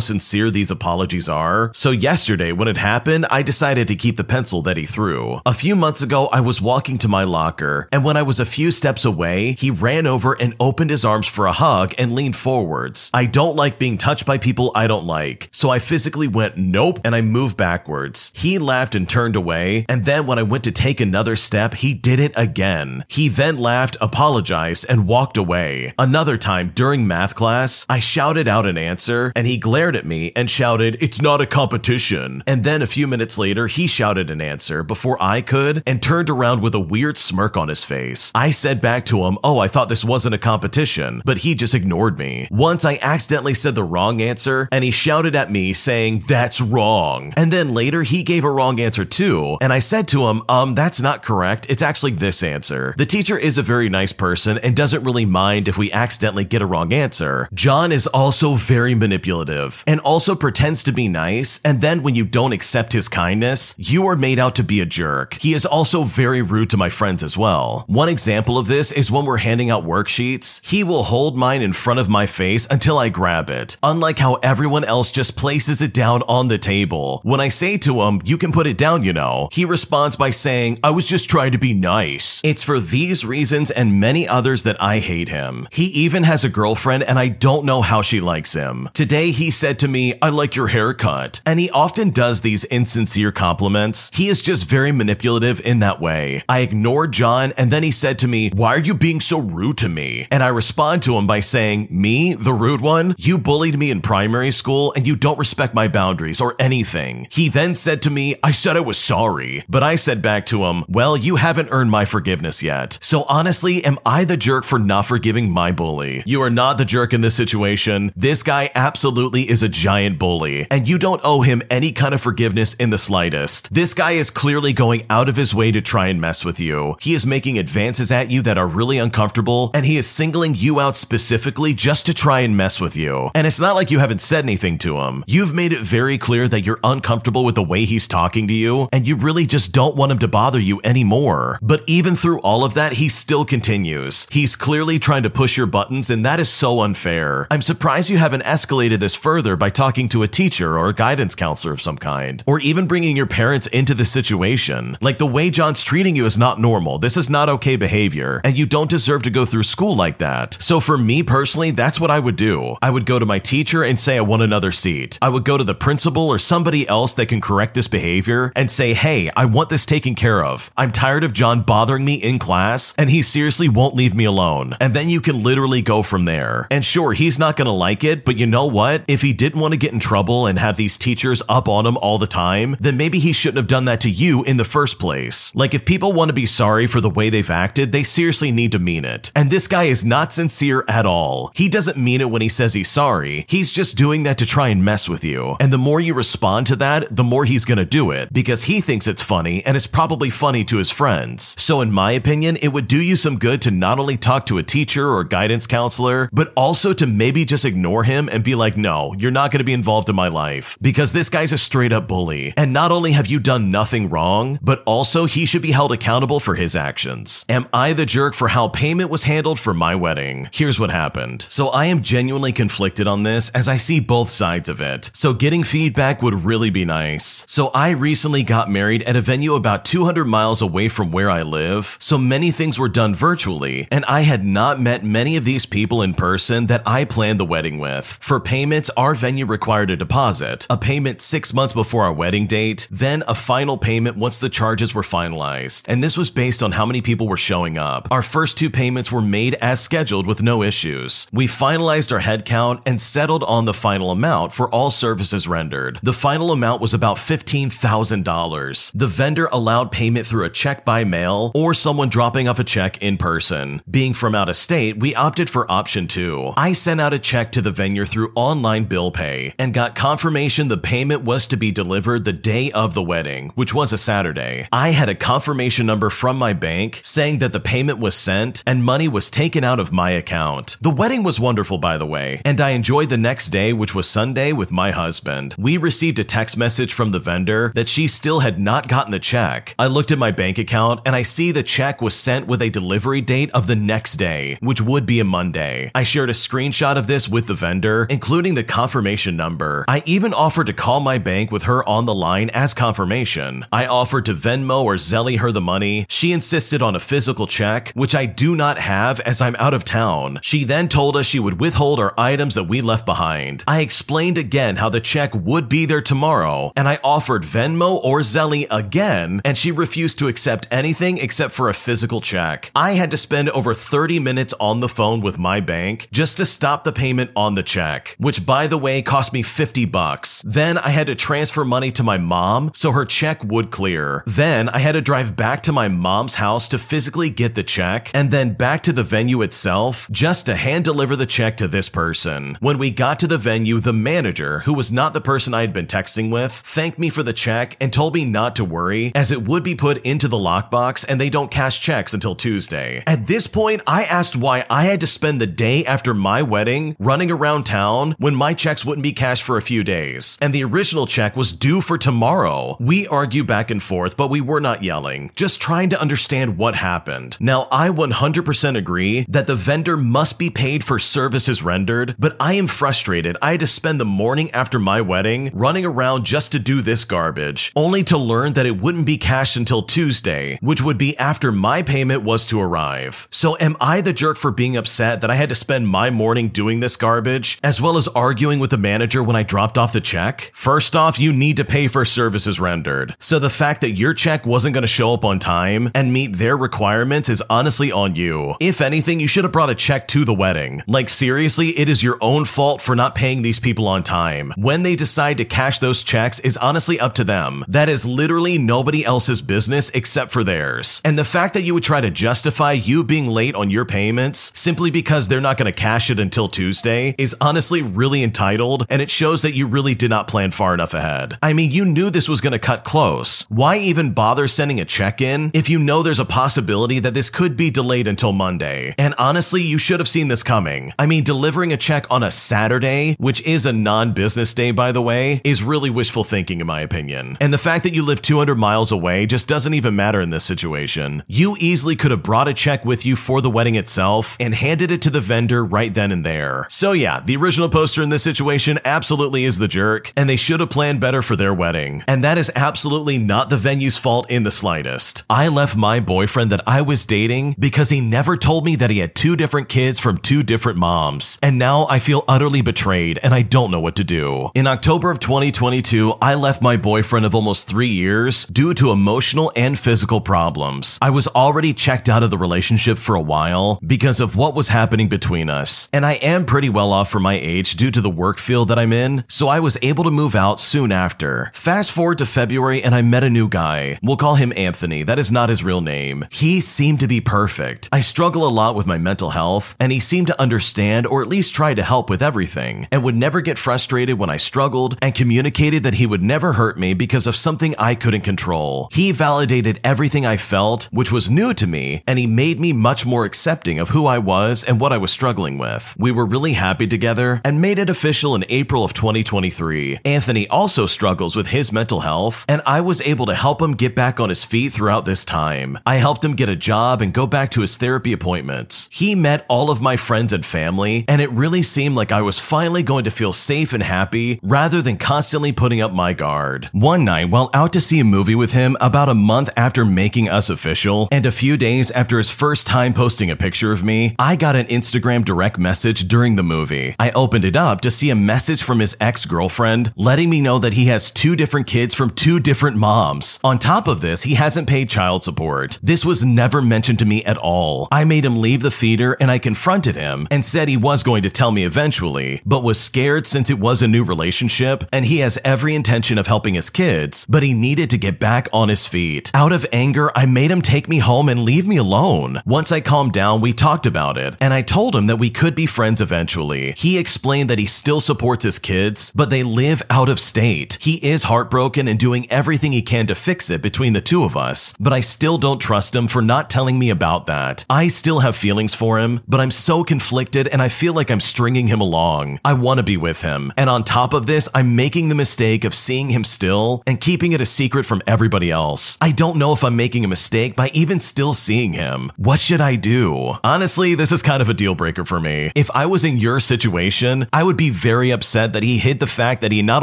sincere 0.00 0.50
these 0.50 0.70
apologies 0.70 1.28
are. 1.28 1.70
So 1.74 1.90
yesterday, 1.90 2.52
when 2.52 2.68
it 2.68 2.76
happened, 2.76 3.26
I 3.30 3.42
decided 3.42 3.88
to 3.88 3.96
keep 3.96 4.16
the 4.16 4.24
pencil 4.24 4.62
that 4.62 4.76
he 4.76 4.86
threw. 4.86 5.40
A 5.44 5.54
few 5.54 5.76
months 5.76 6.02
ago, 6.02 6.28
I 6.32 6.40
was 6.40 6.60
walking 6.60 6.98
to 6.98 7.08
my 7.08 7.24
locker, 7.24 7.88
and 7.92 8.04
when 8.04 8.16
I 8.16 8.22
was 8.22 8.40
a 8.40 8.44
few 8.44 8.70
steps 8.70 9.04
away, 9.04 9.52
he 9.58 9.70
ran 9.70 10.06
over 10.06 10.32
and 10.40 10.54
opened 10.58 10.90
his 10.90 11.04
arms 11.04 11.26
for 11.26 11.46
a 11.46 11.52
hug 11.52 11.94
and 11.98 12.14
leaned 12.14 12.36
forwards. 12.36 13.10
I 13.12 13.26
don't 13.26 13.56
like 13.56 13.78
being 13.78 13.98
touched 13.98 14.26
by 14.26 14.38
people 14.38 14.72
I 14.74 14.86
don't 14.86 15.06
like, 15.06 15.48
so 15.52 15.70
I 15.70 15.78
physically 15.78 16.28
went 16.28 16.56
nope 16.56 17.00
and 17.04 17.14
I 17.14 17.20
moved 17.20 17.56
backwards. 17.56 18.32
He 18.34 18.58
laughed 18.58 18.94
and 18.94 19.08
turned 19.08 19.36
away, 19.36 19.84
and 19.88 20.04
then 20.04 20.26
when 20.26 20.38
I 20.38 20.42
went 20.42 20.64
to 20.64 20.72
take 20.72 21.00
another 21.00 21.36
step, 21.36 21.74
he 21.74 21.94
did 21.94 22.18
it 22.18 22.32
again. 22.36 23.04
He 23.08 23.28
then 23.28 23.58
laughed, 23.58 23.96
apologized, 24.00 24.86
and 24.88 25.06
walked 25.06 25.36
away. 25.36 25.94
Another 25.98 26.36
time 26.36 26.72
during 26.74 27.06
math 27.06 27.34
class, 27.34 27.81
I 27.88 28.00
shouted 28.00 28.48
out 28.48 28.66
an 28.66 28.78
answer, 28.78 29.32
and 29.34 29.46
he 29.46 29.56
glared 29.56 29.96
at 29.96 30.06
me 30.06 30.32
and 30.36 30.50
shouted, 30.50 30.96
It's 31.00 31.20
not 31.20 31.40
a 31.40 31.46
competition. 31.46 32.42
And 32.46 32.64
then 32.64 32.82
a 32.82 32.86
few 32.86 33.06
minutes 33.06 33.38
later, 33.38 33.66
he 33.66 33.86
shouted 33.86 34.30
an 34.30 34.40
answer 34.40 34.82
before 34.82 35.16
I 35.20 35.40
could 35.40 35.82
and 35.86 36.02
turned 36.02 36.30
around 36.30 36.62
with 36.62 36.74
a 36.74 36.80
weird 36.80 37.16
smirk 37.16 37.56
on 37.56 37.68
his 37.68 37.84
face. 37.84 38.32
I 38.34 38.50
said 38.50 38.80
back 38.80 39.04
to 39.06 39.24
him, 39.24 39.38
Oh, 39.44 39.58
I 39.58 39.68
thought 39.68 39.88
this 39.88 40.04
wasn't 40.04 40.34
a 40.34 40.38
competition, 40.38 41.22
but 41.24 41.38
he 41.38 41.54
just 41.54 41.74
ignored 41.74 42.18
me. 42.18 42.48
Once 42.50 42.84
I 42.84 42.98
accidentally 43.02 43.54
said 43.54 43.74
the 43.74 43.84
wrong 43.84 44.20
answer, 44.20 44.68
and 44.70 44.84
he 44.84 44.90
shouted 44.90 45.34
at 45.34 45.50
me 45.50 45.72
saying, 45.72 46.24
That's 46.28 46.60
wrong. 46.60 47.32
And 47.36 47.52
then 47.52 47.74
later, 47.74 48.02
he 48.02 48.22
gave 48.22 48.44
a 48.44 48.50
wrong 48.50 48.80
answer 48.80 49.04
too, 49.04 49.58
and 49.60 49.72
I 49.72 49.78
said 49.78 50.08
to 50.08 50.28
him, 50.28 50.42
Um, 50.48 50.74
that's 50.74 51.00
not 51.00 51.22
correct. 51.22 51.66
It's 51.68 51.82
actually 51.82 52.12
this 52.12 52.42
answer. 52.42 52.94
The 52.96 53.06
teacher 53.06 53.36
is 53.36 53.58
a 53.58 53.62
very 53.62 53.88
nice 53.88 54.12
person 54.12 54.58
and 54.58 54.76
doesn't 54.76 55.04
really 55.04 55.26
mind 55.26 55.68
if 55.68 55.78
we 55.78 55.92
accidentally 55.92 56.44
get 56.44 56.62
a 56.62 56.66
wrong 56.66 56.92
answer. 56.92 57.48
John 57.72 57.90
is 57.90 58.06
also 58.08 58.52
very 58.52 58.94
manipulative 58.94 59.82
and 59.86 59.98
also 60.00 60.34
pretends 60.34 60.84
to 60.84 60.92
be 60.92 61.08
nice, 61.08 61.58
and 61.64 61.80
then 61.80 62.02
when 62.02 62.14
you 62.14 62.26
don't 62.26 62.52
accept 62.52 62.92
his 62.92 63.08
kindness, 63.08 63.74
you 63.78 64.06
are 64.06 64.14
made 64.14 64.38
out 64.38 64.54
to 64.56 64.62
be 64.62 64.82
a 64.82 64.84
jerk. 64.84 65.38
He 65.40 65.54
is 65.54 65.64
also 65.64 66.04
very 66.04 66.42
rude 66.42 66.68
to 66.68 66.76
my 66.76 66.90
friends 66.90 67.22
as 67.22 67.38
well. 67.38 67.84
One 67.86 68.10
example 68.10 68.58
of 68.58 68.66
this 68.66 68.92
is 68.92 69.10
when 69.10 69.24
we're 69.24 69.38
handing 69.38 69.70
out 69.70 69.86
worksheets, 69.86 70.60
he 70.66 70.84
will 70.84 71.04
hold 71.04 71.34
mine 71.34 71.62
in 71.62 71.72
front 71.72 71.98
of 71.98 72.10
my 72.10 72.26
face 72.26 72.66
until 72.70 72.98
I 72.98 73.08
grab 73.08 73.48
it, 73.48 73.78
unlike 73.82 74.18
how 74.18 74.34
everyone 74.42 74.84
else 74.84 75.10
just 75.10 75.38
places 75.38 75.80
it 75.80 75.94
down 75.94 76.20
on 76.28 76.48
the 76.48 76.58
table. 76.58 77.20
When 77.22 77.40
I 77.40 77.48
say 77.48 77.78
to 77.78 78.02
him, 78.02 78.20
you 78.22 78.36
can 78.36 78.52
put 78.52 78.66
it 78.66 78.76
down, 78.76 79.02
you 79.02 79.14
know, 79.14 79.48
he 79.50 79.64
responds 79.64 80.14
by 80.14 80.28
saying, 80.28 80.78
I 80.84 80.90
was 80.90 81.06
just 81.06 81.30
trying 81.30 81.52
to 81.52 81.58
be 81.58 81.72
nice. 81.72 82.42
It's 82.44 82.62
for 82.62 82.80
these 82.80 83.24
reasons 83.24 83.70
and 83.70 83.98
many 83.98 84.28
others 84.28 84.62
that 84.64 84.76
I 84.78 84.98
hate 84.98 85.30
him. 85.30 85.68
He 85.72 85.86
even 85.86 86.24
has 86.24 86.44
a 86.44 86.50
girlfriend 86.50 87.04
and 87.04 87.18
I 87.18 87.28
don't 87.28 87.61
know 87.64 87.82
how 87.82 88.02
she 88.02 88.20
likes 88.20 88.52
him. 88.52 88.88
Today 88.94 89.30
he 89.30 89.50
said 89.50 89.78
to 89.80 89.88
me, 89.88 90.14
I 90.20 90.28
like 90.28 90.56
your 90.56 90.68
haircut. 90.68 91.40
And 91.46 91.60
he 91.60 91.70
often 91.70 92.10
does 92.10 92.40
these 92.40 92.64
insincere 92.64 93.32
compliments. 93.32 94.10
He 94.14 94.28
is 94.28 94.42
just 94.42 94.68
very 94.68 94.92
manipulative 94.92 95.60
in 95.60 95.78
that 95.78 96.00
way. 96.00 96.42
I 96.48 96.60
ignored 96.60 97.12
John 97.12 97.52
and 97.56 97.70
then 97.70 97.82
he 97.82 97.90
said 97.90 98.18
to 98.20 98.28
me, 98.28 98.50
Why 98.50 98.74
are 98.74 98.80
you 98.80 98.94
being 98.94 99.20
so 99.20 99.38
rude 99.38 99.78
to 99.78 99.88
me? 99.88 100.26
And 100.30 100.42
I 100.42 100.48
respond 100.48 101.02
to 101.04 101.16
him 101.16 101.26
by 101.26 101.40
saying, 101.40 101.88
Me, 101.90 102.34
the 102.34 102.52
rude 102.52 102.80
one? 102.80 103.14
You 103.18 103.38
bullied 103.38 103.78
me 103.78 103.90
in 103.90 104.00
primary 104.00 104.50
school 104.50 104.92
and 104.96 105.06
you 105.06 105.16
don't 105.16 105.38
respect 105.38 105.74
my 105.74 105.88
boundaries 105.88 106.40
or 106.40 106.56
anything. 106.58 107.28
He 107.30 107.48
then 107.48 107.74
said 107.74 108.02
to 108.02 108.10
me, 108.10 108.36
I 108.42 108.50
said 108.50 108.76
I 108.76 108.80
was 108.80 108.98
sorry. 108.98 109.64
But 109.68 109.82
I 109.82 109.96
said 109.96 110.22
back 110.22 110.46
to 110.46 110.64
him, 110.64 110.84
Well, 110.88 111.16
you 111.16 111.36
haven't 111.36 111.68
earned 111.70 111.90
my 111.90 112.04
forgiveness 112.04 112.62
yet. 112.62 112.98
So 113.00 113.24
honestly, 113.28 113.84
am 113.84 113.98
I 114.04 114.24
the 114.24 114.36
jerk 114.36 114.64
for 114.64 114.78
not 114.78 115.06
forgiving 115.06 115.50
my 115.50 115.72
bully? 115.72 116.22
You 116.26 116.42
are 116.42 116.50
not 116.50 116.78
the 116.78 116.84
jerk 116.84 117.12
in 117.12 117.20
this 117.20 117.36
situation. 117.36 117.51
This 117.54 118.42
guy 118.42 118.70
absolutely 118.74 119.48
is 119.50 119.62
a 119.62 119.68
giant 119.68 120.18
bully, 120.18 120.66
and 120.70 120.88
you 120.88 120.98
don't 120.98 121.20
owe 121.24 121.42
him 121.42 121.62
any 121.70 121.92
kind 121.92 122.14
of 122.14 122.20
forgiveness 122.20 122.74
in 122.74 122.90
the 122.90 122.98
slightest. 122.98 123.72
This 123.72 123.94
guy 123.94 124.12
is 124.12 124.30
clearly 124.30 124.72
going 124.72 125.02
out 125.10 125.28
of 125.28 125.36
his 125.36 125.54
way 125.54 125.72
to 125.72 125.80
try 125.80 126.08
and 126.08 126.20
mess 126.20 126.44
with 126.44 126.60
you. 126.60 126.96
He 127.00 127.14
is 127.14 127.26
making 127.26 127.58
advances 127.58 128.12
at 128.12 128.30
you 128.30 128.42
that 128.42 128.58
are 128.58 128.66
really 128.66 128.98
uncomfortable, 128.98 129.70
and 129.74 129.86
he 129.86 129.96
is 129.96 130.06
singling 130.06 130.54
you 130.54 130.80
out 130.80 130.96
specifically 130.96 131.74
just 131.74 132.06
to 132.06 132.14
try 132.14 132.40
and 132.40 132.56
mess 132.56 132.80
with 132.80 132.96
you. 132.96 133.30
And 133.34 133.46
it's 133.46 133.60
not 133.60 133.74
like 133.74 133.90
you 133.90 133.98
haven't 133.98 134.22
said 134.22 134.44
anything 134.44 134.78
to 134.78 135.00
him. 135.00 135.24
You've 135.26 135.54
made 135.54 135.72
it 135.72 135.80
very 135.80 136.18
clear 136.18 136.48
that 136.48 136.62
you're 136.62 136.80
uncomfortable 136.84 137.44
with 137.44 137.54
the 137.54 137.62
way 137.62 137.84
he's 137.84 138.06
talking 138.06 138.46
to 138.48 138.54
you, 138.54 138.88
and 138.92 139.06
you 139.06 139.16
really 139.16 139.46
just 139.46 139.72
don't 139.72 139.96
want 139.96 140.12
him 140.12 140.18
to 140.20 140.28
bother 140.28 140.60
you 140.60 140.80
anymore. 140.84 141.58
But 141.62 141.82
even 141.86 142.16
through 142.16 142.40
all 142.40 142.64
of 142.64 142.74
that, 142.74 142.94
he 142.94 143.08
still 143.08 143.44
continues. 143.44 144.26
He's 144.30 144.56
clearly 144.56 144.98
trying 144.98 145.22
to 145.22 145.30
push 145.30 145.56
your 145.56 145.66
buttons, 145.66 146.10
and 146.10 146.24
that 146.24 146.40
is 146.40 146.48
so 146.48 146.80
unfair. 146.80 147.31
I'm 147.50 147.62
surprised 147.62 148.10
you 148.10 148.18
haven't 148.18 148.44
escalated 148.44 149.00
this 149.00 149.14
further 149.14 149.56
by 149.56 149.70
talking 149.70 150.08
to 150.10 150.22
a 150.22 150.28
teacher 150.28 150.78
or 150.78 150.88
a 150.88 150.94
guidance 150.94 151.34
counselor 151.34 151.72
of 151.72 151.80
some 151.80 151.98
kind, 151.98 152.42
or 152.46 152.60
even 152.60 152.86
bringing 152.86 153.16
your 153.16 153.26
parents 153.26 153.66
into 153.68 153.94
the 153.94 154.04
situation. 154.04 154.96
Like 155.00 155.18
the 155.18 155.26
way 155.26 155.50
John's 155.50 155.84
treating 155.84 156.16
you 156.16 156.26
is 156.26 156.38
not 156.38 156.60
normal. 156.60 156.98
This 156.98 157.16
is 157.16 157.30
not 157.30 157.48
okay 157.48 157.76
behavior, 157.76 158.40
and 158.44 158.56
you 158.56 158.66
don't 158.66 158.90
deserve 158.90 159.22
to 159.22 159.30
go 159.30 159.44
through 159.44 159.62
school 159.64 159.94
like 159.96 160.18
that. 160.18 160.56
So 160.60 160.80
for 160.80 160.98
me 160.98 161.22
personally, 161.22 161.70
that's 161.70 162.00
what 162.00 162.10
I 162.10 162.18
would 162.18 162.36
do. 162.36 162.76
I 162.82 162.90
would 162.90 163.06
go 163.06 163.18
to 163.18 163.26
my 163.26 163.38
teacher 163.38 163.82
and 163.82 163.98
say 163.98 164.16
I 164.18 164.22
want 164.22 164.42
another 164.42 164.72
seat. 164.72 165.18
I 165.22 165.28
would 165.28 165.44
go 165.44 165.58
to 165.58 165.64
the 165.64 165.74
principal 165.74 166.28
or 166.28 166.38
somebody 166.38 166.86
else 166.88 167.14
that 167.14 167.26
can 167.26 167.40
correct 167.40 167.74
this 167.74 167.88
behavior 167.88 168.52
and 168.54 168.70
say, 168.70 168.94
hey, 168.94 169.30
I 169.36 169.44
want 169.46 169.68
this 169.68 169.86
taken 169.86 170.14
care 170.14 170.44
of. 170.44 170.70
I'm 170.76 170.90
tired 170.90 171.24
of 171.24 171.32
John 171.32 171.62
bothering 171.62 172.04
me 172.04 172.14
in 172.14 172.38
class, 172.38 172.94
and 172.98 173.10
he 173.10 173.22
seriously 173.22 173.68
won't 173.68 173.94
leave 173.94 174.14
me 174.14 174.24
alone. 174.24 174.76
And 174.80 174.94
then 174.94 175.08
you 175.08 175.20
can 175.20 175.42
literally 175.42 175.82
go 175.82 176.02
from 176.02 176.24
there. 176.24 176.66
And 176.70 176.84
sure, 176.84 177.12
he's 177.22 177.38
not 177.38 177.56
gonna 177.56 177.72
like 177.72 178.04
it, 178.04 178.24
but 178.24 178.38
you 178.38 178.46
know 178.46 178.66
what? 178.66 179.04
If 179.08 179.22
he 179.22 179.32
didn't 179.32 179.60
want 179.60 179.72
to 179.72 179.78
get 179.78 179.92
in 179.92 180.00
trouble 180.00 180.46
and 180.46 180.58
have 180.58 180.76
these 180.76 180.98
teachers 180.98 181.42
up 181.48 181.68
on 181.68 181.86
him 181.86 181.96
all 181.98 182.18
the 182.18 182.26
time, 182.26 182.76
then 182.80 182.96
maybe 182.96 183.18
he 183.18 183.32
shouldn't 183.32 183.56
have 183.58 183.66
done 183.66 183.84
that 183.86 184.00
to 184.02 184.10
you 184.10 184.42
in 184.44 184.56
the 184.56 184.64
first 184.64 184.98
place. 184.98 185.54
Like, 185.54 185.74
if 185.74 185.84
people 185.84 186.12
want 186.12 186.28
to 186.28 186.34
be 186.34 186.46
sorry 186.46 186.86
for 186.86 187.00
the 187.00 187.10
way 187.10 187.30
they've 187.30 187.50
acted, 187.50 187.92
they 187.92 188.02
seriously 188.02 188.50
need 188.50 188.72
to 188.72 188.78
mean 188.78 189.04
it. 189.04 189.30
And 189.34 189.50
this 189.50 189.68
guy 189.68 189.84
is 189.84 190.04
not 190.04 190.32
sincere 190.32 190.84
at 190.88 191.06
all. 191.06 191.50
He 191.54 191.68
doesn't 191.68 191.96
mean 191.96 192.20
it 192.20 192.30
when 192.30 192.42
he 192.42 192.48
says 192.48 192.74
he's 192.74 192.90
sorry. 192.90 193.44
He's 193.48 193.72
just 193.72 193.96
doing 193.96 194.22
that 194.24 194.38
to 194.38 194.46
try 194.46 194.68
and 194.68 194.84
mess 194.84 195.08
with 195.08 195.24
you. 195.24 195.56
And 195.60 195.72
the 195.72 195.78
more 195.78 196.00
you 196.00 196.14
respond 196.14 196.66
to 196.68 196.76
that, 196.76 197.14
the 197.14 197.24
more 197.24 197.44
he's 197.44 197.64
gonna 197.64 197.84
do 197.84 198.10
it 198.10 198.32
because 198.32 198.64
he 198.64 198.80
thinks 198.80 199.06
it's 199.06 199.22
funny 199.22 199.64
and 199.64 199.76
it's 199.76 199.86
probably 199.86 200.30
funny 200.30 200.64
to 200.64 200.78
his 200.78 200.90
friends. 200.90 201.54
So, 201.60 201.80
in 201.80 201.92
my 201.92 202.12
opinion, 202.12 202.56
it 202.56 202.68
would 202.68 202.88
do 202.88 203.00
you 203.00 203.16
some 203.16 203.38
good 203.38 203.62
to 203.62 203.70
not 203.70 203.98
only 203.98 204.16
talk 204.16 204.46
to 204.46 204.58
a 204.58 204.62
teacher 204.62 205.08
or 205.08 205.24
guidance 205.24 205.66
counselor, 205.66 206.28
but 206.32 206.52
also 206.56 206.92
to 206.92 207.06
maybe 207.16 207.44
just 207.44 207.64
ignore 207.64 208.04
him 208.04 208.28
and 208.30 208.44
be 208.44 208.54
like, 208.54 208.76
no, 208.76 209.14
you're 209.18 209.30
not 209.30 209.50
gonna 209.50 209.64
be 209.64 209.72
involved 209.72 210.08
in 210.08 210.16
my 210.16 210.28
life 210.28 210.78
because 210.80 211.12
this 211.12 211.28
guy's 211.28 211.52
a 211.52 211.58
straight 211.58 211.92
up 211.92 212.08
bully. 212.08 212.54
And 212.56 212.72
not 212.72 212.90
only 212.90 213.12
have 213.12 213.26
you 213.26 213.40
done 213.40 213.70
nothing 213.70 214.10
wrong, 214.10 214.58
but 214.62 214.82
also 214.86 215.26
he 215.26 215.46
should 215.46 215.62
be 215.62 215.72
held 215.72 215.92
accountable 215.92 216.40
for 216.40 216.54
his 216.54 216.76
actions. 216.76 217.44
Am 217.48 217.68
I 217.72 217.92
the 217.92 218.06
jerk 218.06 218.34
for 218.34 218.48
how 218.48 218.68
payment 218.68 219.10
was 219.10 219.24
handled 219.24 219.58
for 219.58 219.74
my 219.74 219.94
wedding? 219.94 220.48
Here's 220.52 220.80
what 220.80 220.90
happened. 220.90 221.42
So 221.42 221.68
I 221.68 221.86
am 221.86 222.02
genuinely 222.02 222.52
conflicted 222.52 223.06
on 223.06 223.22
this 223.22 223.48
as 223.50 223.68
I 223.68 223.76
see 223.76 224.00
both 224.00 224.28
sides 224.30 224.68
of 224.68 224.80
it. 224.80 225.10
So 225.14 225.34
getting 225.34 225.64
feedback 225.64 226.22
would 226.22 226.44
really 226.44 226.70
be 226.70 226.84
nice. 226.84 227.44
So 227.48 227.68
I 227.74 227.90
recently 227.90 228.42
got 228.42 228.70
married 228.70 229.02
at 229.02 229.16
a 229.16 229.20
venue 229.20 229.54
about 229.54 229.84
200 229.84 230.24
miles 230.24 230.62
away 230.62 230.88
from 230.88 231.12
where 231.12 231.30
I 231.30 231.42
live. 231.42 231.96
So 232.00 232.18
many 232.18 232.50
things 232.50 232.78
were 232.78 232.88
done 232.88 233.14
virtually, 233.14 233.88
and 233.90 234.04
I 234.06 234.22
had 234.22 234.44
not 234.44 234.80
met 234.80 235.04
many 235.04 235.36
of 235.36 235.44
these 235.44 235.66
people 235.66 236.02
in 236.02 236.14
person 236.14 236.66
that 236.66 236.82
I 236.86 237.01
planned 237.04 237.40
the 237.40 237.44
wedding 237.44 237.78
with. 237.78 238.18
For 238.20 238.40
payments, 238.40 238.90
our 238.96 239.14
venue 239.14 239.46
required 239.46 239.90
a 239.90 239.96
deposit, 239.96 240.66
a 240.68 240.76
payment 240.76 241.20
six 241.20 241.52
months 241.52 241.72
before 241.72 242.04
our 242.04 242.12
wedding 242.12 242.46
date, 242.46 242.88
then 242.90 243.22
a 243.28 243.34
final 243.34 243.76
payment 243.76 244.16
once 244.16 244.38
the 244.38 244.48
charges 244.48 244.94
were 244.94 245.02
finalized. 245.02 245.84
And 245.88 246.02
this 246.02 246.16
was 246.16 246.30
based 246.30 246.62
on 246.62 246.72
how 246.72 246.86
many 246.86 247.00
people 247.00 247.28
were 247.28 247.36
showing 247.36 247.78
up. 247.78 248.08
Our 248.10 248.22
first 248.22 248.58
two 248.58 248.70
payments 248.70 249.10
were 249.10 249.22
made 249.22 249.54
as 249.54 249.80
scheduled 249.80 250.26
with 250.26 250.42
no 250.42 250.62
issues. 250.62 251.26
We 251.32 251.46
finalized 251.46 252.12
our 252.12 252.20
headcount 252.20 252.82
and 252.86 253.00
settled 253.00 253.42
on 253.44 253.64
the 253.64 253.74
final 253.74 254.10
amount 254.10 254.52
for 254.52 254.68
all 254.70 254.90
services 254.90 255.48
rendered. 255.48 255.98
The 256.02 256.12
final 256.12 256.52
amount 256.52 256.80
was 256.80 256.94
about 256.94 257.16
$15,000. 257.16 258.92
The 258.94 259.06
vendor 259.06 259.48
allowed 259.52 259.92
payment 259.92 260.26
through 260.26 260.44
a 260.44 260.50
check 260.50 260.84
by 260.84 261.04
mail 261.04 261.52
or 261.54 261.74
someone 261.74 262.08
dropping 262.08 262.48
off 262.48 262.58
a 262.58 262.64
check 262.64 262.98
in 263.02 263.16
person. 263.16 263.82
Being 263.90 264.14
from 264.14 264.34
out 264.34 264.48
of 264.48 264.56
state, 264.56 264.98
we 264.98 265.14
opted 265.14 265.50
for 265.50 265.70
option 265.70 266.06
two. 266.06 266.52
I 266.56 266.72
sent 266.92 267.00
out 267.00 267.14
a 267.14 267.18
check 267.18 267.50
to 267.50 267.62
the 267.62 267.70
vendor 267.70 268.04
through 268.04 268.30
online 268.34 268.84
bill 268.84 269.10
pay 269.10 269.54
and 269.58 269.72
got 269.72 269.94
confirmation 269.94 270.68
the 270.68 270.76
payment 270.76 271.22
was 271.22 271.46
to 271.46 271.56
be 271.56 271.72
delivered 271.72 272.26
the 272.26 272.34
day 272.34 272.70
of 272.72 272.92
the 272.92 273.02
wedding, 273.02 273.50
which 273.54 273.72
was 273.72 273.94
a 273.94 273.96
Saturday. 273.96 274.68
I 274.70 274.90
had 274.90 275.08
a 275.08 275.14
confirmation 275.14 275.86
number 275.86 276.10
from 276.10 276.36
my 276.36 276.52
bank 276.52 277.00
saying 277.02 277.38
that 277.38 277.54
the 277.54 277.60
payment 277.60 277.98
was 277.98 278.14
sent 278.14 278.62
and 278.66 278.84
money 278.84 279.08
was 279.08 279.30
taken 279.30 279.64
out 279.64 279.80
of 279.80 279.90
my 279.90 280.10
account. 280.10 280.76
The 280.82 280.90
wedding 280.90 281.22
was 281.22 281.40
wonderful, 281.40 281.78
by 281.78 281.96
the 281.96 282.04
way, 282.04 282.42
and 282.44 282.60
I 282.60 282.72
enjoyed 282.72 283.08
the 283.08 283.16
next 283.16 283.48
day, 283.48 283.72
which 283.72 283.94
was 283.94 284.06
Sunday, 284.06 284.52
with 284.52 284.70
my 284.70 284.90
husband. 284.90 285.54
We 285.56 285.78
received 285.78 286.18
a 286.18 286.24
text 286.24 286.58
message 286.58 286.92
from 286.92 287.10
the 287.10 287.18
vendor 287.18 287.72
that 287.74 287.88
she 287.88 288.06
still 288.06 288.40
had 288.40 288.60
not 288.60 288.86
gotten 288.86 289.12
the 289.12 289.18
check. 289.18 289.74
I 289.78 289.86
looked 289.86 290.10
at 290.10 290.18
my 290.18 290.30
bank 290.30 290.58
account 290.58 291.00
and 291.06 291.16
I 291.16 291.22
see 291.22 291.52
the 291.52 291.62
check 291.62 292.02
was 292.02 292.14
sent 292.14 292.48
with 292.48 292.60
a 292.60 292.68
delivery 292.68 293.22
date 293.22 293.50
of 293.52 293.66
the 293.66 293.76
next 293.76 294.16
day, 294.16 294.58
which 294.60 294.82
would 294.82 295.06
be 295.06 295.20
a 295.20 295.24
Monday. 295.24 295.90
I 295.94 296.02
shared 296.02 296.28
a 296.28 296.34
screenshot 296.34 296.81
screenshot 296.82 296.96
of 296.96 297.06
this 297.06 297.28
with 297.28 297.46
the 297.46 297.54
vendor, 297.54 298.06
including 298.10 298.54
the 298.54 298.64
confirmation 298.64 299.36
number. 299.36 299.84
I 299.88 300.02
even 300.06 300.34
offered 300.34 300.66
to 300.66 300.72
call 300.72 301.00
my 301.00 301.18
bank 301.18 301.50
with 301.52 301.64
her 301.64 301.88
on 301.88 302.06
the 302.06 302.14
line 302.14 302.50
as 302.50 302.74
confirmation. 302.74 303.64
I 303.72 303.86
offered 303.86 304.24
to 304.26 304.34
Venmo 304.34 304.82
or 304.82 304.96
Zelly 304.96 305.38
her 305.38 305.52
the 305.52 305.60
money. 305.60 306.06
She 306.08 306.32
insisted 306.32 306.82
on 306.82 306.96
a 306.96 307.00
physical 307.00 307.46
check, 307.46 307.92
which 307.94 308.14
I 308.14 308.26
do 308.26 308.56
not 308.56 308.78
have 308.78 309.20
as 309.20 309.40
I'm 309.40 309.56
out 309.56 309.74
of 309.74 309.84
town. 309.84 310.40
She 310.42 310.64
then 310.64 310.88
told 310.88 311.16
us 311.16 311.26
she 311.26 311.38
would 311.38 311.60
withhold 311.60 312.00
our 312.00 312.14
items 312.18 312.54
that 312.54 312.64
we 312.64 312.80
left 312.80 313.06
behind. 313.06 313.64
I 313.66 313.80
explained 313.80 314.38
again 314.38 314.76
how 314.76 314.88
the 314.88 315.00
check 315.00 315.34
would 315.34 315.68
be 315.68 315.86
there 315.86 316.02
tomorrow, 316.02 316.72
and 316.76 316.88
I 316.88 316.98
offered 317.04 317.42
Venmo 317.42 318.02
or 318.02 318.20
Zelly 318.20 318.66
again, 318.70 319.40
and 319.44 319.56
she 319.56 319.70
refused 319.70 320.18
to 320.18 320.28
accept 320.28 320.66
anything 320.70 321.18
except 321.18 321.52
for 321.52 321.68
a 321.68 321.74
physical 321.74 322.20
check. 322.20 322.70
I 322.74 322.92
had 322.92 323.10
to 323.12 323.16
spend 323.16 323.50
over 323.50 323.74
30 323.74 324.18
minutes 324.18 324.54
on 324.58 324.80
the 324.80 324.88
phone 324.88 325.20
with 325.20 325.38
my 325.38 325.60
bank 325.60 326.08
just 326.12 326.36
to 326.38 326.46
stop 326.46 326.71
the 326.80 326.92
payment 326.92 327.30
on 327.36 327.54
the 327.54 327.62
check, 327.62 328.16
which 328.18 328.44
by 328.46 328.66
the 328.66 328.78
way 328.78 329.02
cost 329.02 329.32
me 329.32 329.42
50 329.42 329.84
bucks. 329.84 330.42
Then 330.44 330.78
I 330.78 330.88
had 330.88 331.06
to 331.08 331.14
transfer 331.14 331.64
money 331.64 331.92
to 331.92 332.02
my 332.02 332.18
mom 332.18 332.70
so 332.74 332.92
her 332.92 333.04
check 333.04 333.44
would 333.44 333.70
clear. 333.70 334.24
Then 334.26 334.68
I 334.70 334.78
had 334.78 334.92
to 334.92 335.00
drive 335.00 335.36
back 335.36 335.62
to 335.64 335.72
my 335.72 335.88
mom's 335.88 336.36
house 336.36 336.68
to 336.70 336.78
physically 336.78 337.30
get 337.30 337.54
the 337.54 337.62
check 337.62 338.10
and 338.14 338.30
then 338.30 338.54
back 338.54 338.82
to 338.84 338.92
the 338.92 339.02
venue 339.02 339.42
itself 339.42 340.08
just 340.10 340.46
to 340.46 340.56
hand 340.56 340.84
deliver 340.84 341.14
the 341.14 341.26
check 341.26 341.56
to 341.58 341.68
this 341.68 341.88
person. 341.88 342.56
When 342.60 342.78
we 342.78 342.90
got 342.90 343.18
to 343.20 343.26
the 343.26 343.38
venue, 343.38 343.78
the 343.80 343.92
manager, 343.92 344.60
who 344.60 344.74
was 344.74 344.90
not 344.90 345.12
the 345.12 345.20
person 345.20 345.52
I 345.52 345.60
had 345.60 345.72
been 345.72 345.86
texting 345.86 346.30
with, 346.30 346.52
thanked 346.52 346.98
me 346.98 347.10
for 347.10 347.22
the 347.22 347.32
check 347.32 347.76
and 347.80 347.92
told 347.92 348.14
me 348.14 348.24
not 348.24 348.56
to 348.56 348.64
worry 348.64 349.12
as 349.14 349.30
it 349.30 349.42
would 349.46 349.62
be 349.62 349.74
put 349.74 349.98
into 349.98 350.28
the 350.28 350.36
lockbox 350.36 351.04
and 351.08 351.20
they 351.20 351.30
don't 351.30 351.50
cash 351.50 351.80
checks 351.80 352.14
until 352.14 352.34
Tuesday. 352.34 353.02
At 353.06 353.26
this 353.26 353.46
point, 353.46 353.82
I 353.86 354.04
asked 354.04 354.36
why 354.36 354.64
I 354.70 354.84
had 354.84 355.00
to 355.00 355.06
spend 355.06 355.40
the 355.40 355.46
day 355.46 355.84
after 355.84 356.14
my 356.14 356.42
wedding 356.42 356.61
running 356.62 357.30
around 357.30 357.64
town 357.64 358.14
when 358.18 358.34
my 358.34 358.54
checks 358.54 358.84
wouldn't 358.84 359.02
be 359.02 359.12
cashed 359.12 359.42
for 359.42 359.56
a 359.56 359.62
few 359.62 359.82
days, 359.82 360.38
and 360.40 360.54
the 360.54 360.62
original 360.62 361.06
check 361.06 361.34
was 361.34 361.52
due 361.52 361.80
for 361.80 361.98
tomorrow. 361.98 362.76
We 362.78 363.08
argue 363.08 363.42
back 363.42 363.70
and 363.70 363.82
forth, 363.82 364.16
but 364.16 364.30
we 364.30 364.40
were 364.40 364.60
not 364.60 364.84
yelling, 364.84 365.32
just 365.34 365.60
trying 365.60 365.90
to 365.90 366.00
understand 366.00 366.58
what 366.58 366.76
happened. 366.76 367.36
Now, 367.40 367.66
I 367.72 367.88
100% 367.88 368.76
agree 368.76 369.26
that 369.28 369.48
the 369.48 369.56
vendor 369.56 369.96
must 369.96 370.38
be 370.38 370.50
paid 370.50 370.84
for 370.84 371.00
services 371.00 371.64
rendered, 371.64 372.14
but 372.16 372.36
I 372.38 372.52
am 372.54 372.68
frustrated. 372.68 373.36
I 373.42 373.52
had 373.52 373.60
to 373.60 373.66
spend 373.66 373.98
the 373.98 374.04
morning 374.04 374.50
after 374.52 374.78
my 374.78 375.00
wedding 375.00 375.50
running 375.52 375.84
around 375.84 376.24
just 376.24 376.52
to 376.52 376.60
do 376.60 376.80
this 376.80 377.04
garbage, 377.04 377.72
only 377.74 378.04
to 378.04 378.16
learn 378.16 378.52
that 378.52 378.66
it 378.66 378.80
wouldn't 378.80 379.06
be 379.06 379.18
cashed 379.18 379.56
until 379.56 379.82
Tuesday, 379.82 380.58
which 380.60 380.80
would 380.80 380.98
be 380.98 381.18
after 381.18 381.50
my 381.50 381.82
payment 381.82 382.22
was 382.22 382.46
to 382.46 382.60
arrive. 382.60 383.26
So 383.32 383.56
am 383.58 383.76
I 383.80 384.00
the 384.00 384.12
jerk 384.12 384.36
for 384.36 384.52
being 384.52 384.76
upset 384.76 385.20
that 385.20 385.30
I 385.30 385.34
had 385.34 385.48
to 385.48 385.54
spend 385.54 385.88
my 385.88 386.10
morning 386.10 386.50
doing 386.52 386.80
this 386.80 386.96
garbage, 386.96 387.58
as 387.62 387.80
well 387.80 387.96
as 387.96 388.08
arguing 388.08 388.58
with 388.58 388.70
the 388.70 388.78
manager 388.78 389.22
when 389.22 389.36
I 389.36 389.42
dropped 389.42 389.78
off 389.78 389.92
the 389.92 390.00
check? 390.00 390.50
First 390.54 390.94
off, 390.94 391.18
you 391.18 391.32
need 391.32 391.56
to 391.56 391.64
pay 391.64 391.88
for 391.88 392.04
services 392.04 392.60
rendered. 392.60 393.14
So 393.18 393.38
the 393.38 393.50
fact 393.50 393.80
that 393.80 393.92
your 393.92 394.14
check 394.14 394.46
wasn't 394.46 394.74
going 394.74 394.82
to 394.82 394.88
show 394.88 395.14
up 395.14 395.24
on 395.24 395.38
time 395.38 395.90
and 395.94 396.12
meet 396.12 396.36
their 396.36 396.56
requirements 396.56 397.28
is 397.28 397.42
honestly 397.48 397.90
on 397.90 398.16
you. 398.16 398.54
If 398.60 398.80
anything, 398.80 399.20
you 399.20 399.26
should 399.26 399.44
have 399.44 399.52
brought 399.52 399.70
a 399.70 399.74
check 399.74 400.08
to 400.08 400.24
the 400.24 400.34
wedding. 400.34 400.82
Like 400.86 401.08
seriously, 401.08 401.78
it 401.78 401.88
is 401.88 402.02
your 402.02 402.18
own 402.20 402.44
fault 402.44 402.80
for 402.80 402.94
not 402.94 403.14
paying 403.14 403.42
these 403.42 403.60
people 403.60 403.88
on 403.88 404.02
time. 404.02 404.52
When 404.56 404.82
they 404.82 404.96
decide 404.96 405.38
to 405.38 405.44
cash 405.44 405.78
those 405.78 406.02
checks 406.02 406.40
is 406.40 406.56
honestly 406.56 407.00
up 407.00 407.14
to 407.14 407.24
them. 407.24 407.64
That 407.68 407.88
is 407.88 408.06
literally 408.06 408.58
nobody 408.58 409.04
else's 409.04 409.42
business 409.42 409.90
except 409.90 410.30
for 410.30 410.44
theirs. 410.44 411.00
And 411.04 411.18
the 411.18 411.24
fact 411.24 411.54
that 411.54 411.62
you 411.62 411.74
would 411.74 411.82
try 411.82 412.00
to 412.00 412.10
justify 412.10 412.72
you 412.72 413.04
being 413.04 413.26
late 413.26 413.54
on 413.54 413.70
your 413.70 413.84
payments 413.84 414.52
simply 414.54 414.90
because 414.90 415.28
they're 415.28 415.40
not 415.40 415.56
going 415.56 415.72
to 415.72 415.80
cash 415.80 416.10
it 416.10 416.18
until 416.32 416.48
Tuesday 416.48 417.14
is 417.18 417.36
honestly 417.42 417.82
really 417.82 418.22
entitled 418.22 418.86
and 418.88 419.02
it 419.02 419.10
shows 419.10 419.42
that 419.42 419.52
you 419.52 419.66
really 419.66 419.94
did 419.94 420.08
not 420.08 420.26
plan 420.26 420.50
far 420.50 420.72
enough 420.72 420.94
ahead. 420.94 421.36
I 421.42 421.52
mean, 421.52 421.70
you 421.70 421.84
knew 421.84 422.08
this 422.08 422.26
was 422.26 422.40
going 422.40 422.54
to 422.54 422.58
cut 422.58 422.84
close. 422.84 423.42
Why 423.50 423.76
even 423.76 424.14
bother 424.14 424.48
sending 424.48 424.80
a 424.80 424.86
check 424.86 425.20
in 425.20 425.50
if 425.52 425.68
you 425.68 425.78
know 425.78 426.02
there's 426.02 426.18
a 426.18 426.24
possibility 426.24 427.00
that 427.00 427.12
this 427.12 427.28
could 427.28 427.54
be 427.54 427.68
delayed 427.70 428.08
until 428.08 428.32
Monday? 428.32 428.94
And 428.96 429.14
honestly, 429.18 429.60
you 429.60 429.76
should 429.76 430.00
have 430.00 430.08
seen 430.08 430.28
this 430.28 430.42
coming. 430.42 430.94
I 430.98 431.04
mean, 431.04 431.22
delivering 431.22 431.70
a 431.70 431.76
check 431.76 432.10
on 432.10 432.22
a 432.22 432.30
Saturday, 432.30 433.14
which 433.18 433.42
is 433.42 433.66
a 433.66 433.72
non 433.74 434.12
business 434.14 434.54
day, 434.54 434.70
by 434.70 434.90
the 434.90 435.02
way, 435.02 435.42
is 435.44 435.62
really 435.62 435.90
wishful 435.90 436.24
thinking, 436.24 436.60
in 436.60 436.66
my 436.66 436.80
opinion. 436.80 437.36
And 437.42 437.52
the 437.52 437.58
fact 437.58 437.82
that 437.82 437.92
you 437.92 438.02
live 438.02 438.22
200 438.22 438.54
miles 438.54 438.90
away 438.90 439.26
just 439.26 439.48
doesn't 439.48 439.74
even 439.74 439.94
matter 439.96 440.22
in 440.22 440.30
this 440.30 440.46
situation. 440.46 441.24
You 441.26 441.58
easily 441.60 441.94
could 441.94 442.10
have 442.10 442.22
brought 442.22 442.48
a 442.48 442.54
check 442.54 442.86
with 442.86 443.04
you 443.04 443.16
for 443.16 443.42
the 443.42 443.50
wedding 443.50 443.74
itself 443.74 444.38
and 444.40 444.54
handed 444.54 444.90
it 444.90 445.02
to 445.02 445.10
the 445.10 445.20
vendor 445.20 445.62
right 445.62 445.92
then 445.92 446.10
and 446.10 446.21
there. 446.22 446.66
So, 446.68 446.92
yeah, 446.92 447.20
the 447.20 447.36
original 447.36 447.68
poster 447.68 448.02
in 448.02 448.10
this 448.10 448.22
situation 448.22 448.78
absolutely 448.84 449.44
is 449.44 449.58
the 449.58 449.68
jerk, 449.68 450.12
and 450.16 450.28
they 450.28 450.36
should 450.36 450.60
have 450.60 450.70
planned 450.70 451.00
better 451.00 451.22
for 451.22 451.36
their 451.36 451.54
wedding. 451.54 452.04
And 452.06 452.22
that 452.24 452.38
is 452.38 452.50
absolutely 452.54 453.18
not 453.18 453.50
the 453.50 453.56
venue's 453.56 453.98
fault 453.98 454.30
in 454.30 454.42
the 454.42 454.50
slightest. 454.50 455.24
I 455.28 455.48
left 455.48 455.76
my 455.76 456.00
boyfriend 456.00 456.50
that 456.50 456.62
I 456.66 456.82
was 456.82 457.06
dating 457.06 457.56
because 457.58 457.90
he 457.90 458.00
never 458.00 458.36
told 458.36 458.64
me 458.64 458.76
that 458.76 458.90
he 458.90 458.98
had 458.98 459.14
two 459.14 459.36
different 459.36 459.68
kids 459.68 460.00
from 460.00 460.18
two 460.18 460.42
different 460.42 460.78
moms. 460.78 461.38
And 461.42 461.58
now 461.58 461.86
I 461.88 461.98
feel 461.98 462.24
utterly 462.28 462.62
betrayed 462.62 463.18
and 463.22 463.34
I 463.34 463.42
don't 463.42 463.70
know 463.70 463.80
what 463.80 463.96
to 463.96 464.04
do. 464.04 464.50
In 464.54 464.66
October 464.66 465.10
of 465.10 465.20
2022, 465.20 466.14
I 466.20 466.34
left 466.34 466.62
my 466.62 466.76
boyfriend 466.76 467.26
of 467.26 467.34
almost 467.34 467.68
three 467.68 467.88
years 467.88 468.44
due 468.46 468.74
to 468.74 468.90
emotional 468.90 469.52
and 469.56 469.78
physical 469.78 470.20
problems. 470.20 470.98
I 471.00 471.10
was 471.10 471.28
already 471.28 471.72
checked 471.72 472.08
out 472.08 472.22
of 472.22 472.30
the 472.30 472.38
relationship 472.38 472.98
for 472.98 473.14
a 473.14 473.20
while 473.20 473.78
because 473.86 474.20
of 474.20 474.36
what 474.36 474.54
was 474.54 474.68
happening 474.68 475.08
between 475.08 475.50
us. 475.50 475.88
And 475.92 476.04
I 476.04 476.11
am 476.14 476.44
pretty 476.44 476.68
well 476.68 476.92
off 476.92 477.10
for 477.10 477.20
my 477.20 477.34
age 477.34 477.76
due 477.76 477.90
to 477.90 478.00
the 478.00 478.10
work 478.10 478.38
field 478.38 478.68
that 478.68 478.78
I'm 478.78 478.92
in, 478.92 479.24
so 479.28 479.48
I 479.48 479.60
was 479.60 479.78
able 479.82 480.04
to 480.04 480.10
move 480.10 480.34
out 480.34 480.60
soon 480.60 480.92
after. 480.92 481.50
Fast 481.54 481.92
forward 481.92 482.18
to 482.18 482.26
February 482.26 482.82
and 482.82 482.94
I 482.94 483.02
met 483.02 483.24
a 483.24 483.30
new 483.30 483.48
guy. 483.48 483.98
We'll 484.02 484.16
call 484.16 484.36
him 484.36 484.52
Anthony. 484.56 485.02
That 485.02 485.18
is 485.18 485.32
not 485.32 485.48
his 485.48 485.62
real 485.62 485.80
name. 485.80 486.26
He 486.30 486.60
seemed 486.60 487.00
to 487.00 487.08
be 487.08 487.20
perfect. 487.20 487.88
I 487.92 488.00
struggle 488.00 488.46
a 488.46 488.50
lot 488.50 488.74
with 488.74 488.86
my 488.86 488.98
mental 488.98 489.30
health, 489.30 489.76
and 489.78 489.92
he 489.92 490.00
seemed 490.00 490.26
to 490.28 490.40
understand 490.40 491.06
or 491.06 491.22
at 491.22 491.28
least 491.28 491.54
try 491.54 491.74
to 491.74 491.82
help 491.82 492.10
with 492.10 492.22
everything, 492.22 492.88
and 492.90 493.02
would 493.02 493.16
never 493.16 493.40
get 493.40 493.58
frustrated 493.58 494.18
when 494.18 494.30
I 494.30 494.36
struggled, 494.36 494.98
and 495.02 495.14
communicated 495.14 495.82
that 495.82 495.94
he 495.94 496.06
would 496.06 496.22
never 496.22 496.54
hurt 496.54 496.78
me 496.78 496.94
because 496.94 497.26
of 497.26 497.36
something 497.36 497.74
I 497.78 497.94
couldn't 497.94 498.22
control. 498.22 498.88
He 498.92 499.12
validated 499.12 499.80
everything 499.84 500.26
I 500.26 500.36
felt, 500.36 500.88
which 500.92 501.12
was 501.12 501.30
new 501.30 501.54
to 501.54 501.66
me, 501.66 502.02
and 502.06 502.18
he 502.18 502.26
made 502.26 502.60
me 502.60 502.72
much 502.72 503.06
more 503.06 503.24
accepting 503.24 503.78
of 503.78 503.90
who 503.90 504.06
I 504.06 504.18
was 504.18 504.64
and 504.64 504.80
what 504.80 504.92
I 504.92 504.98
was 504.98 505.10
struggling 505.10 505.58
with. 505.58 505.94
We 506.02 506.10
were 506.10 506.26
really 506.26 506.54
happy 506.54 506.88
together 506.88 507.40
and 507.44 507.60
made 507.60 507.78
it 507.78 507.88
official 507.88 508.34
in 508.34 508.44
April 508.48 508.82
of 508.82 508.92
2023. 508.92 510.00
Anthony 510.04 510.48
also 510.48 510.86
struggles 510.86 511.36
with 511.36 511.46
his 511.46 511.72
mental 511.72 512.00
health, 512.00 512.44
and 512.48 512.60
I 512.66 512.80
was 512.80 513.00
able 513.02 513.26
to 513.26 513.36
help 513.36 513.62
him 513.62 513.74
get 513.74 513.94
back 513.94 514.18
on 514.18 514.28
his 514.28 514.42
feet 514.42 514.72
throughout 514.72 515.04
this 515.04 515.24
time. 515.24 515.78
I 515.86 515.98
helped 515.98 516.24
him 516.24 516.34
get 516.34 516.48
a 516.48 516.56
job 516.56 517.02
and 517.02 517.14
go 517.14 517.28
back 517.28 517.52
to 517.52 517.60
his 517.60 517.76
therapy 517.76 518.12
appointments. 518.12 518.88
He 518.90 519.14
met 519.14 519.46
all 519.48 519.70
of 519.70 519.80
my 519.80 519.96
friends 519.96 520.32
and 520.32 520.44
family, 520.44 521.04
and 521.06 521.22
it 521.22 521.30
really 521.30 521.62
seemed 521.62 521.94
like 521.94 522.10
I 522.10 522.22
was 522.22 522.40
finally 522.40 522.82
going 522.82 523.04
to 523.04 523.12
feel 523.12 523.32
safe 523.32 523.72
and 523.72 523.84
happy 523.84 524.40
rather 524.42 524.82
than 524.82 524.96
constantly 524.96 525.52
putting 525.52 525.80
up 525.80 525.92
my 525.92 526.14
guard. 526.14 526.68
One 526.72 527.04
night, 527.04 527.30
while 527.30 527.48
out 527.54 527.72
to 527.74 527.80
see 527.80 528.00
a 528.00 528.04
movie 528.04 528.34
with 528.34 528.54
him 528.54 528.76
about 528.80 529.08
a 529.08 529.14
month 529.14 529.50
after 529.56 529.84
making 529.84 530.28
us 530.28 530.50
official, 530.50 531.06
and 531.12 531.26
a 531.26 531.30
few 531.30 531.56
days 531.56 531.92
after 531.92 532.18
his 532.18 532.28
first 532.28 532.66
time 532.66 532.92
posting 532.92 533.30
a 533.30 533.36
picture 533.36 533.70
of 533.70 533.84
me, 533.84 534.16
I 534.18 534.34
got 534.34 534.56
an 534.56 534.66
Instagram 534.66 535.24
direct 535.24 535.58
message 535.60 535.91
during 536.00 536.36
the 536.36 536.42
movie. 536.42 536.94
I 536.98 537.10
opened 537.10 537.44
it 537.44 537.56
up 537.56 537.80
to 537.82 537.90
see 537.90 538.10
a 538.10 538.14
message 538.14 538.62
from 538.62 538.80
his 538.80 538.96
ex 539.00 539.24
girlfriend 539.24 539.92
letting 539.96 540.30
me 540.30 540.40
know 540.40 540.58
that 540.58 540.74
he 540.74 540.86
has 540.86 541.10
two 541.10 541.36
different 541.36 541.66
kids 541.66 541.94
from 541.94 542.10
two 542.10 542.40
different 542.40 542.76
moms. 542.76 543.38
On 543.44 543.58
top 543.58 543.88
of 543.88 544.00
this, 544.00 544.22
he 544.22 544.34
hasn't 544.34 544.68
paid 544.68 544.88
child 544.88 545.24
support. 545.24 545.78
This 545.82 546.04
was 546.04 546.24
never 546.24 546.62
mentioned 546.62 546.98
to 547.00 547.04
me 547.04 547.24
at 547.24 547.36
all. 547.36 547.88
I 547.90 548.04
made 548.04 548.24
him 548.24 548.40
leave 548.40 548.62
the 548.62 548.70
theater 548.70 549.16
and 549.20 549.30
I 549.30 549.38
confronted 549.38 549.96
him 549.96 550.26
and 550.30 550.44
said 550.44 550.68
he 550.68 550.76
was 550.76 551.02
going 551.02 551.22
to 551.22 551.30
tell 551.30 551.50
me 551.50 551.64
eventually, 551.64 552.40
but 552.46 552.62
was 552.62 552.80
scared 552.80 553.26
since 553.26 553.50
it 553.50 553.58
was 553.58 553.82
a 553.82 553.88
new 553.88 554.04
relationship 554.04 554.84
and 554.92 555.04
he 555.04 555.18
has 555.18 555.38
every 555.44 555.74
intention 555.74 556.18
of 556.18 556.26
helping 556.26 556.54
his 556.54 556.70
kids, 556.70 557.26
but 557.28 557.42
he 557.42 557.52
needed 557.52 557.90
to 557.90 557.98
get 557.98 558.18
back 558.18 558.48
on 558.52 558.68
his 558.68 558.86
feet. 558.86 559.30
Out 559.34 559.52
of 559.52 559.66
anger, 559.72 560.10
I 560.16 560.26
made 560.26 560.50
him 560.50 560.62
take 560.62 560.88
me 560.88 560.98
home 560.98 561.28
and 561.28 561.44
leave 561.44 561.66
me 561.66 561.76
alone. 561.76 562.40
Once 562.46 562.72
I 562.72 562.80
calmed 562.80 563.12
down, 563.12 563.40
we 563.40 563.52
talked 563.52 563.86
about 563.86 564.16
it 564.16 564.34
and 564.40 564.54
I 564.54 564.62
told 564.62 564.94
him 564.94 565.06
that 565.06 565.16
we 565.16 565.30
could 565.30 565.54
be 565.54 565.66
friends 565.66 565.81
eventually. 566.00 566.74
He 566.76 566.98
explained 566.98 567.50
that 567.50 567.58
he 567.58 567.66
still 567.66 568.00
supports 568.00 568.44
his 568.44 568.58
kids, 568.58 569.12
but 569.14 569.30
they 569.30 569.42
live 569.42 569.82
out 569.90 570.08
of 570.08 570.20
state. 570.20 570.78
He 570.80 570.94
is 570.96 571.24
heartbroken 571.24 571.88
and 571.88 571.98
doing 571.98 572.30
everything 572.30 572.72
he 572.72 572.82
can 572.82 573.06
to 573.06 573.14
fix 573.14 573.50
it 573.50 573.62
between 573.62 573.92
the 573.92 574.00
two 574.00 574.24
of 574.24 574.36
us, 574.36 574.74
but 574.78 574.92
I 574.92 575.00
still 575.00 575.38
don't 575.38 575.60
trust 575.60 575.94
him 575.94 576.08
for 576.08 576.22
not 576.22 576.50
telling 576.50 576.78
me 576.78 576.90
about 576.90 577.26
that. 577.26 577.64
I 577.68 577.88
still 577.88 578.20
have 578.20 578.36
feelings 578.36 578.74
for 578.74 578.98
him, 578.98 579.20
but 579.26 579.40
I'm 579.40 579.50
so 579.50 579.84
conflicted 579.84 580.48
and 580.48 580.62
I 580.62 580.68
feel 580.68 580.92
like 580.92 581.10
I'm 581.10 581.20
stringing 581.20 581.66
him 581.66 581.80
along. 581.80 582.40
I 582.44 582.52
want 582.52 582.78
to 582.78 582.84
be 582.84 582.96
with 582.96 583.22
him. 583.22 583.52
And 583.56 583.68
on 583.68 583.84
top 583.84 584.12
of 584.12 584.26
this, 584.26 584.48
I'm 584.54 584.76
making 584.76 585.08
the 585.08 585.14
mistake 585.14 585.64
of 585.64 585.74
seeing 585.74 586.10
him 586.10 586.24
still 586.24 586.82
and 586.86 587.00
keeping 587.00 587.32
it 587.32 587.40
a 587.40 587.46
secret 587.46 587.86
from 587.86 588.02
everybody 588.06 588.50
else. 588.50 588.98
I 589.00 589.10
don't 589.12 589.38
know 589.38 589.52
if 589.52 589.64
I'm 589.64 589.76
making 589.76 590.04
a 590.04 590.08
mistake 590.08 590.56
by 590.56 590.68
even 590.68 591.00
still 591.00 591.34
seeing 591.34 591.72
him. 591.72 592.12
What 592.16 592.40
should 592.40 592.60
I 592.60 592.76
do? 592.76 593.38
Honestly, 593.42 593.94
this 593.94 594.12
is 594.12 594.22
kind 594.22 594.42
of 594.42 594.48
a 594.48 594.54
deal 594.54 594.74
breaker 594.74 595.04
for 595.04 595.20
me. 595.20 595.52
If 595.54 595.70
I 595.74 595.86
was 595.86 596.04
in 596.04 596.18
your 596.18 596.40
situation, 596.40 597.26
I 597.32 597.42
would 597.42 597.56
be 597.56 597.70
very 597.70 598.10
upset 598.10 598.52
that 598.52 598.62
he 598.62 598.78
hid 598.78 599.00
the 599.00 599.06
fact 599.06 599.40
that 599.40 599.52
he 599.52 599.62
not 599.62 599.82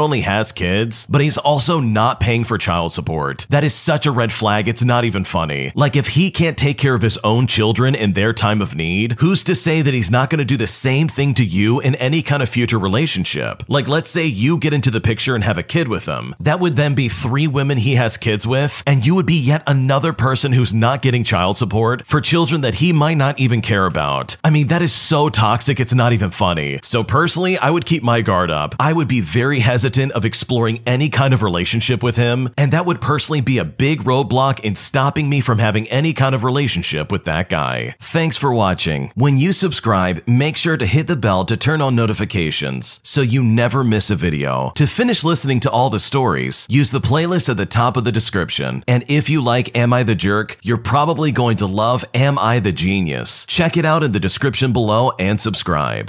only 0.00 0.20
has 0.20 0.52
kids, 0.52 1.06
but 1.10 1.20
he's 1.20 1.38
also 1.38 1.80
not 1.80 2.20
paying 2.20 2.44
for 2.44 2.58
child 2.58 2.92
support. 2.92 3.46
That 3.50 3.64
is 3.64 3.74
such 3.74 4.06
a 4.06 4.12
red 4.12 4.32
flag, 4.32 4.68
it's 4.68 4.84
not 4.84 5.04
even 5.04 5.24
funny. 5.24 5.72
Like, 5.74 5.96
if 5.96 6.08
he 6.08 6.30
can't 6.30 6.56
take 6.56 6.78
care 6.78 6.94
of 6.94 7.02
his 7.02 7.18
own 7.18 7.46
children 7.46 7.94
in 7.94 8.12
their 8.12 8.32
time 8.32 8.62
of 8.62 8.74
need, 8.74 9.16
who's 9.18 9.42
to 9.44 9.54
say 9.54 9.82
that 9.82 9.94
he's 9.94 10.10
not 10.10 10.30
gonna 10.30 10.44
do 10.44 10.56
the 10.56 10.66
same 10.66 11.08
thing 11.08 11.34
to 11.34 11.44
you 11.44 11.80
in 11.80 11.94
any 11.96 12.22
kind 12.22 12.42
of 12.42 12.48
future 12.48 12.78
relationship? 12.78 13.64
Like, 13.68 13.88
let's 13.88 14.10
say 14.10 14.26
you 14.26 14.58
get 14.58 14.72
into 14.72 14.90
the 14.90 15.00
picture 15.00 15.34
and 15.34 15.42
have 15.44 15.58
a 15.58 15.62
kid 15.62 15.88
with 15.88 16.06
him. 16.06 16.34
That 16.40 16.60
would 16.60 16.76
then 16.76 16.94
be 16.94 17.08
three 17.08 17.46
women 17.48 17.78
he 17.78 17.96
has 17.96 18.16
kids 18.16 18.46
with, 18.46 18.82
and 18.86 19.04
you 19.04 19.14
would 19.14 19.26
be 19.26 19.38
yet 19.38 19.62
another 19.66 20.12
person 20.12 20.52
who's 20.52 20.72
not 20.72 21.02
getting 21.02 21.24
child 21.24 21.56
support 21.56 22.06
for 22.06 22.20
children 22.20 22.60
that 22.60 22.76
he 22.76 22.92
might 22.92 23.16
not 23.16 23.38
even 23.40 23.60
care 23.60 23.86
about. 23.86 24.36
I 24.44 24.50
mean, 24.50 24.68
that 24.68 24.82
is 24.82 24.92
so 24.92 25.28
toxic, 25.28 25.79
it's 25.80 25.94
not 25.94 26.12
even 26.12 26.30
funny. 26.30 26.80
So, 26.82 27.02
personally, 27.02 27.58
I 27.58 27.70
would 27.70 27.86
keep 27.86 28.02
my 28.02 28.20
guard 28.20 28.50
up. 28.50 28.74
I 28.78 28.92
would 28.92 29.08
be 29.08 29.20
very 29.20 29.60
hesitant 29.60 30.12
of 30.12 30.24
exploring 30.24 30.80
any 30.86 31.08
kind 31.08 31.34
of 31.34 31.42
relationship 31.42 32.02
with 32.02 32.16
him, 32.16 32.50
and 32.56 32.72
that 32.72 32.86
would 32.86 33.00
personally 33.00 33.40
be 33.40 33.58
a 33.58 33.64
big 33.64 34.00
roadblock 34.02 34.60
in 34.60 34.76
stopping 34.76 35.28
me 35.28 35.40
from 35.40 35.58
having 35.58 35.88
any 35.88 36.12
kind 36.12 36.34
of 36.34 36.44
relationship 36.44 37.10
with 37.10 37.24
that 37.24 37.48
guy. 37.48 37.94
Thanks 37.98 38.36
for 38.36 38.52
watching. 38.52 39.12
When 39.14 39.38
you 39.38 39.52
subscribe, 39.52 40.22
make 40.26 40.56
sure 40.56 40.76
to 40.76 40.86
hit 40.86 41.06
the 41.06 41.16
bell 41.16 41.44
to 41.46 41.56
turn 41.56 41.80
on 41.80 41.96
notifications 41.96 43.00
so 43.04 43.22
you 43.22 43.42
never 43.42 43.82
miss 43.84 44.10
a 44.10 44.16
video. 44.16 44.72
To 44.76 44.86
finish 44.86 45.24
listening 45.24 45.60
to 45.60 45.70
all 45.70 45.90
the 45.90 46.00
stories, 46.00 46.66
use 46.68 46.90
the 46.90 47.00
playlist 47.00 47.48
at 47.48 47.56
the 47.56 47.66
top 47.66 47.96
of 47.96 48.04
the 48.04 48.12
description. 48.12 48.84
And 48.86 49.04
if 49.08 49.30
you 49.30 49.40
like 49.42 49.76
Am 49.76 49.92
I 49.92 50.02
the 50.02 50.14
Jerk, 50.14 50.58
you're 50.62 50.78
probably 50.78 51.32
going 51.32 51.56
to 51.58 51.66
love 51.66 52.04
Am 52.14 52.38
I 52.38 52.58
the 52.60 52.72
Genius. 52.72 53.46
Check 53.46 53.76
it 53.76 53.84
out 53.84 54.02
in 54.02 54.12
the 54.12 54.20
description 54.20 54.72
below 54.72 55.12
and 55.18 55.40
subscribe. 55.60 56.08